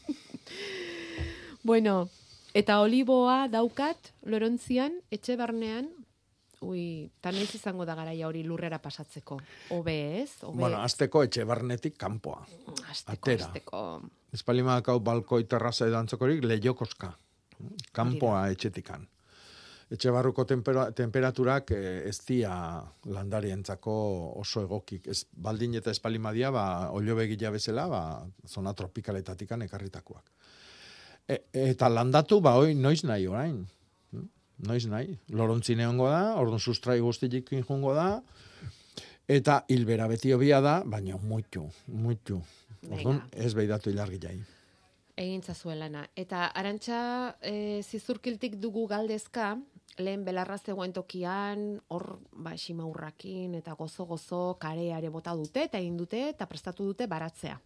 [1.69, 2.03] bueno,
[2.53, 5.89] eta oliboa daukat, lorontzian, etxe barnean,
[6.65, 9.39] ui, tan ez izango da garaia hori lurrera pasatzeko.
[9.73, 10.29] Obe ez?
[10.43, 10.59] Obe.
[10.61, 12.45] Bueno, azteko etxe barnetik kanpoa.
[12.91, 13.49] Azteko, Atera.
[13.49, 13.81] azteko.
[14.37, 17.13] Espalimakau balkoi terraza edo antzokorik lehiokoska.
[17.95, 19.05] Kanpoa etxetikan
[19.91, 22.53] etxe barruko temperaturak e, ez dia
[23.05, 23.93] landarientzako
[24.41, 25.07] oso egokik.
[25.11, 26.65] Ez, baldin eta espalimadia, ba,
[26.95, 28.01] olio begila bezala, ba,
[28.49, 30.31] zona tropikaletatikan ekarritakoak.
[31.27, 33.61] E, eta landatu, ba, oi, noiz nahi orain.
[34.13, 34.25] Hm?
[34.69, 35.15] Noiz nahi.
[35.37, 38.09] Lorontzine hongo da, orduan sustrai guztitik injungo da,
[39.29, 42.41] eta hilbera beti obia da, baina muitu, muitu.
[42.85, 44.37] Orduan, ez behidatu hilargi jai.
[45.15, 46.05] Egintza zuelana.
[46.15, 46.99] Eta arantxa
[47.41, 49.55] e, zizurkiltik dugu galdezka,
[49.97, 56.29] lehen belarra zegoen tokian, hor, ba, simaurrakin eta gozo-gozo kareare bota dute, eta egin dute,
[56.33, 57.59] eta prestatu dute baratzea.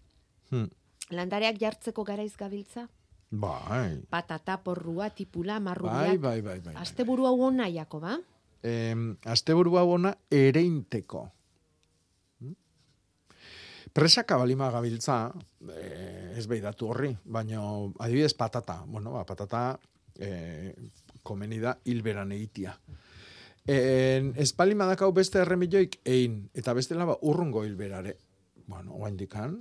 [0.51, 0.69] Hmm.
[1.09, 2.85] Landareak jartzeko garaiz gabiltza?
[3.29, 4.01] Bai.
[4.09, 6.17] Patata, porrua, tipula, marrubiak.
[6.17, 6.75] Bai, bai, bai, bai.
[6.81, 8.17] Azte buru hau ona jako, ba?
[8.63, 8.95] Eh,
[9.25, 11.29] asteburu hau ona ereinteko.
[13.99, 15.27] Presaka balima gabiltza,
[15.75, 17.59] eh, ez beidatu horri, baina
[17.99, 19.63] adibidez patata, bueno, ba, patata
[20.15, 20.71] eh,
[21.23, 22.77] komeni da hilberan egitia.
[23.67, 28.15] En, ez balima dakau beste erremilloik egin, eta beste laba urrungo hilberare.
[28.71, 29.57] Bueno, oa indikan,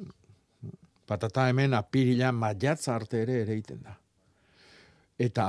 [1.09, 3.99] patata hemen apirila maiatza arte ere ere egiten da.
[5.19, 5.49] Eta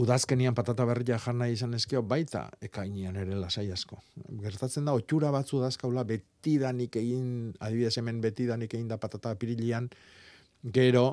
[0.00, 3.98] udazkenian patata berria jarna izan ezkeo baita ekainian ere lasai asko.
[4.42, 9.90] Gertatzen da, otxura batzu dazkaula betidanik egin, adibidez hemen betidanik egin da patata apirilian,
[10.62, 11.04] gero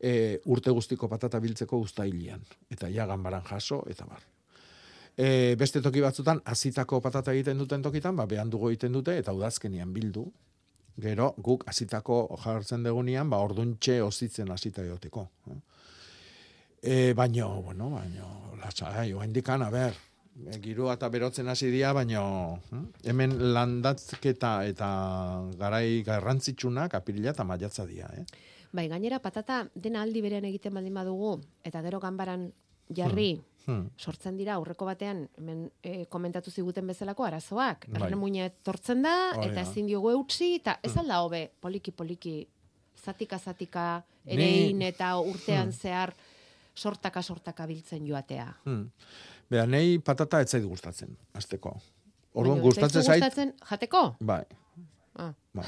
[0.00, 2.44] e, urte guztiko patata biltzeko ustailian.
[2.70, 4.24] Eta ja ganbaran jaso, eta bar.
[5.16, 9.32] E, beste toki batzutan, azitako patata egiten duten tokitan, ba, behan dugu egiten dute, eta
[9.32, 10.26] udazkenian bildu.
[11.00, 15.28] Gero, guk azitako jartzen degunean, ba, orduntxe ozitzen azita egoteko.
[16.84, 18.28] E, baino, bueno, baino,
[18.64, 19.94] lasai, oa indikan, a ber,
[20.46, 22.84] e, girua eta berotzen hasi dira, baino, hm?
[23.04, 24.88] hemen landatzketa eta
[25.58, 28.24] garai garrantzitsunak apirila eta maiatza dira, eh?
[28.74, 32.52] Bai, gainera patata dena aldi berean egiten baldin badugu, eta gero ganbaran
[32.94, 33.86] jarri, Hmm.
[33.96, 37.86] sortzen dira aurreko batean hemen e, komentatu ziguten bezalako arazoak.
[37.88, 38.10] Bai.
[38.12, 38.40] Bai.
[38.44, 39.62] etortzen da Hori eta da.
[39.62, 42.46] ezin diogu eutsi eta ez alda hobe poliki poliki
[43.02, 45.72] zatika zatika erein eta urtean Hmm.
[45.72, 46.12] zehar
[46.74, 48.48] sortaka sortaka biltzen joatea.
[48.64, 48.88] Hmm.
[49.50, 51.76] Bera, nei patata ez zait gustatzen, azteko.
[52.34, 54.16] Orduan, gustatzen zait, gustatzen jateko?
[54.20, 54.42] bai,
[55.16, 55.32] Ah.
[55.54, 55.64] bai.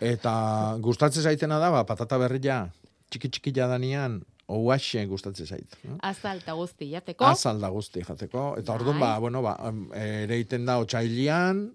[0.00, 0.32] Eta
[0.80, 2.62] gustatzen zaitena da, ba, patata berria,
[3.10, 5.76] txiki txiki jadanean, oaxe gustatzen zait.
[5.84, 5.92] eh?
[6.02, 7.24] Azal eta guzti jateko.
[7.28, 8.54] Azal da guzti jateko.
[8.58, 9.08] Eta orduan, Bai.
[9.08, 9.54] ba, bueno, ba,
[10.00, 11.66] ere iten da otxailian,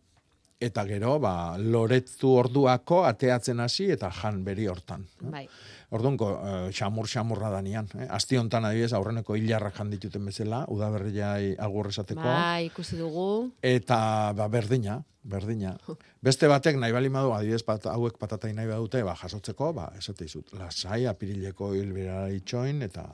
[0.59, 5.05] eta gero, ba, loretu orduako ateatzen hasi eta jan beri hortan.
[5.21, 5.45] Bai.
[5.95, 7.87] Orduan, go, eh, xamur xamurra danian.
[7.97, 8.07] Eh?
[8.11, 12.27] Asti hontan adibidez, aurreneko hilarrak jandituten bezala, udaberriai agur esateko.
[12.27, 13.49] Bai, ikusi dugu.
[13.63, 15.77] Eta ba, berdina, berdina.
[16.27, 20.27] Beste batek nahi bali madu, adibidez pat, hauek patatai nahi badute, ba, jasotzeko, ba, esate
[20.27, 23.07] izut, lasai, apirileko hilbera itxoin, eta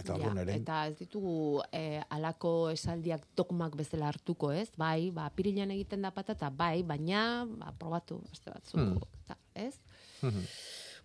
[0.00, 0.54] eta Ja, ere.
[0.54, 4.70] eta ez ditugu eh, alako esaldiak dogmak bezala hartuko, ez?
[4.76, 8.98] Bai, ba, pirilan egiten da patata, bai, baina, ba, probatu, beste batzu, Hmm.
[9.24, 9.78] eta, ez?
[10.22, 10.44] Mhm.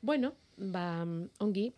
[0.01, 1.05] Bueno, ba,
[1.39, 1.73] ongi,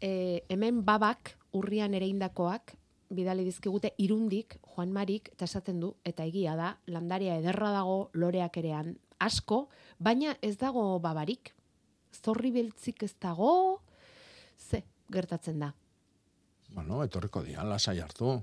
[0.00, 2.74] e, hemen babak urrian ereindakoak
[3.10, 8.56] bidali dizkigute irundik Juan Marik eta esaten du eta egia da landaria ederra dago loreak
[8.60, 11.54] erean asko, baina ez dago babarik.
[12.12, 13.80] Zorri beltzik ez dago,
[14.58, 15.72] ze gertatzen da.
[16.68, 18.36] Bueno, etorriko dira, lasai hartu.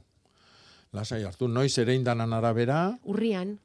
[0.95, 3.57] Lasai hartu, noiz ere indanan arabera, Urrian,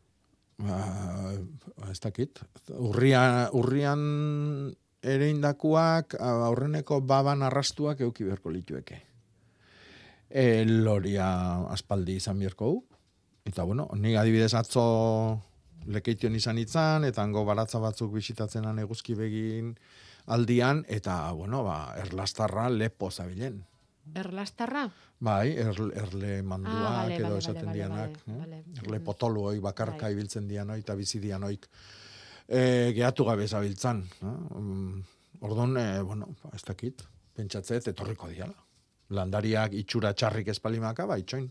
[0.60, 2.40] ba, ez dakit,
[2.76, 4.00] urrian, urrian
[5.02, 9.00] ere indakuak, aurreneko baban arrastuak euki beharko litueke.
[10.30, 11.30] E, loria
[11.72, 12.74] aspaldi izan du.
[13.44, 15.40] Eta bueno, ni adibidez atzo
[15.86, 19.74] lekeition izan itzan, eta hango baratza batzuk bisitatzen eguzki begin
[20.26, 23.64] aldian, eta bueno, ba, erlastarra lepo zabilen.
[24.14, 24.90] Erlastarra,
[25.20, 28.18] Bai, erle, erle manduak Ah, bale, edo bale, esaten bale, dianak.
[28.26, 28.40] bale, eh?
[28.40, 28.64] bale.
[28.82, 29.04] Erle Mm.
[29.04, 30.12] potolu hoi bakarka Bai.
[30.12, 31.66] ibiltzen dianoi eta bizi dianoik.
[32.48, 34.02] E, gehatu gabe zabiltzan.
[34.22, 34.26] Eh?
[34.58, 35.02] Mm,
[35.40, 37.02] Orduan, e, bueno, ba, ez dakit,
[37.34, 38.54] pentsatzet, etorriko diala.
[39.10, 41.50] Landariak itxura txarrik espalimaka, ba, itxoin.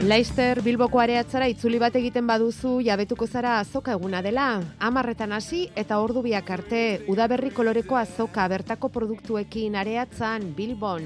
[0.00, 4.46] Leister Bilboko areatzara itzuli bat egiten baduzu jabetuko zara azoka eguna dela.
[4.80, 6.80] Amarretan hasi eta ordu biak arte
[7.12, 11.04] udaberri koloreko azoka bertako produktuekin areatzan Bilbon.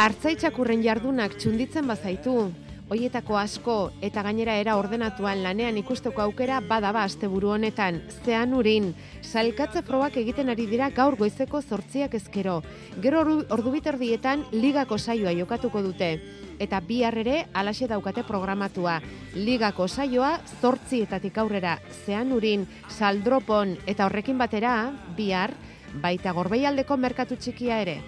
[0.00, 2.38] Artzaitzakurren jardunak txunditzen bazaitu,
[2.90, 8.02] hoietako asko eta gainera era ordenatuan lanean ikusteko aukera badaba asteburu honetan.
[8.24, 12.60] Zean urin, salkatze frogak egiten ari dira gaur goizeko zortziak ezkero.
[13.02, 16.10] Gero ordu, ordu biterdietan ligako saioa jokatuko dute.
[16.60, 19.00] Eta bihar ere alaxe daukate programatua.
[19.34, 25.56] Ligako saioa zortzietatik aurrera zean urin, saldropon eta horrekin batera bihar
[26.02, 27.98] baita gorbeialdeko merkatu txikia ere.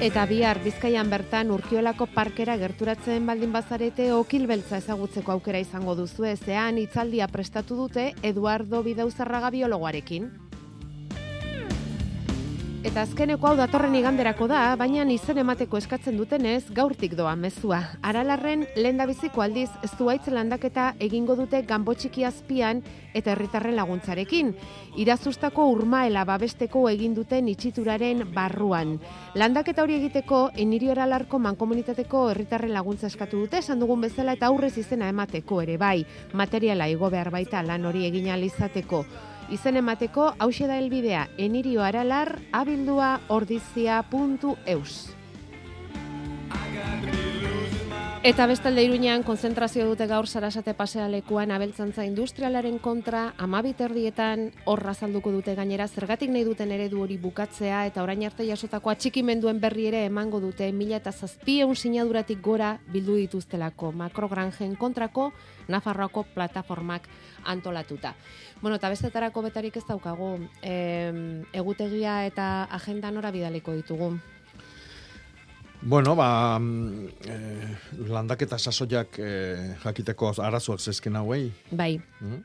[0.00, 6.24] Eta bihar Bizkaian bertan Urkiolako parkera gerturatzen baldin bazarete okil beltza ezagutzeko aukera izango duzu
[6.24, 10.30] ezean hitzaldia prestatu dute Eduardo Bidauzarraga biologoarekin.
[12.80, 17.80] Eta azkeneko hau datorren iganderako da, baina izen emateko eskatzen dutenez, gaurtik doa mezua.
[18.00, 19.68] Aralarren, lehen da biziko aldiz,
[19.98, 22.80] du landaketa egingo dute gambo txiki azpian
[23.12, 24.54] eta herritarren laguntzarekin.
[24.96, 28.98] Irazustako urmaela babesteko egin duten itxituraren barruan.
[29.34, 34.78] Landaketa hori egiteko, eniri aralarko mankomunitateko herritarren laguntza eskatu dute, esan dugun bezala eta aurrez
[34.78, 36.06] izena emateko ere bai.
[36.32, 39.04] Materiala igo behar baita lan hori egin alizateko.
[39.50, 45.00] Izen emateko, hause da helbidea, enirio aralar, abildua ordizia.eus.
[48.20, 55.54] Eta bestalde iruñan, konzentrazio dute gaur sarasate pasealekuan abeltzantza industrialaren kontra, amabiterdietan horra zalduko dute
[55.56, 60.36] gainera, zergatik nahi duten eredu hori bukatzea, eta orain arte jasotako atxikimenduen berri ere emango
[60.42, 65.30] dute, mila eta zazpieun sinaduratik gora bildu dituztelako makrogranjen kontrako,
[65.70, 67.06] Nafarroako plataformak
[67.46, 68.16] antolatuta.
[68.60, 70.74] Bueno, eta bestetarako betarik ez daukagu, e,
[71.54, 74.10] egutegia eta agenda nora bidaliko ditugu.
[75.82, 76.60] Bueno, ba,
[77.24, 77.76] eh,
[78.08, 81.50] landaketa sasoiak eh, jakiteko arazoak zezken hauei.
[81.72, 82.44] Bai, mm?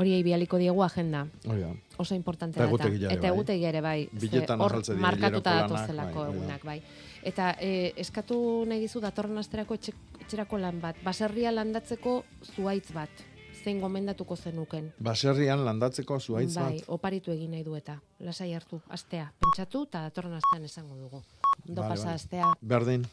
[0.00, 1.26] hori bialiko diegu agenda.
[1.46, 1.64] Hori
[2.00, 2.66] Oso importante da.
[3.12, 4.08] Eta egutegia ere bai.
[4.12, 6.78] Biletan hor markatuta datozelako bai, egunak, bai.
[7.22, 10.96] Eta eh, eskatu nahi dizu datorren asterako etxerako lan bat.
[11.04, 12.22] Baserria landatzeko
[12.54, 13.26] zuaitz bat
[13.60, 14.92] zein gomendatuko zenuken.
[15.04, 16.70] Baserrian landatzeko zuaitz bat.
[16.70, 17.98] Bai, oparitu egin nahi du eta.
[18.24, 19.30] Lasai hartu, astea.
[19.44, 21.24] Pentsatu eta datorren astean esango dugu.
[21.68, 22.52] Ondo pasa astea.
[22.60, 23.06] Berdin.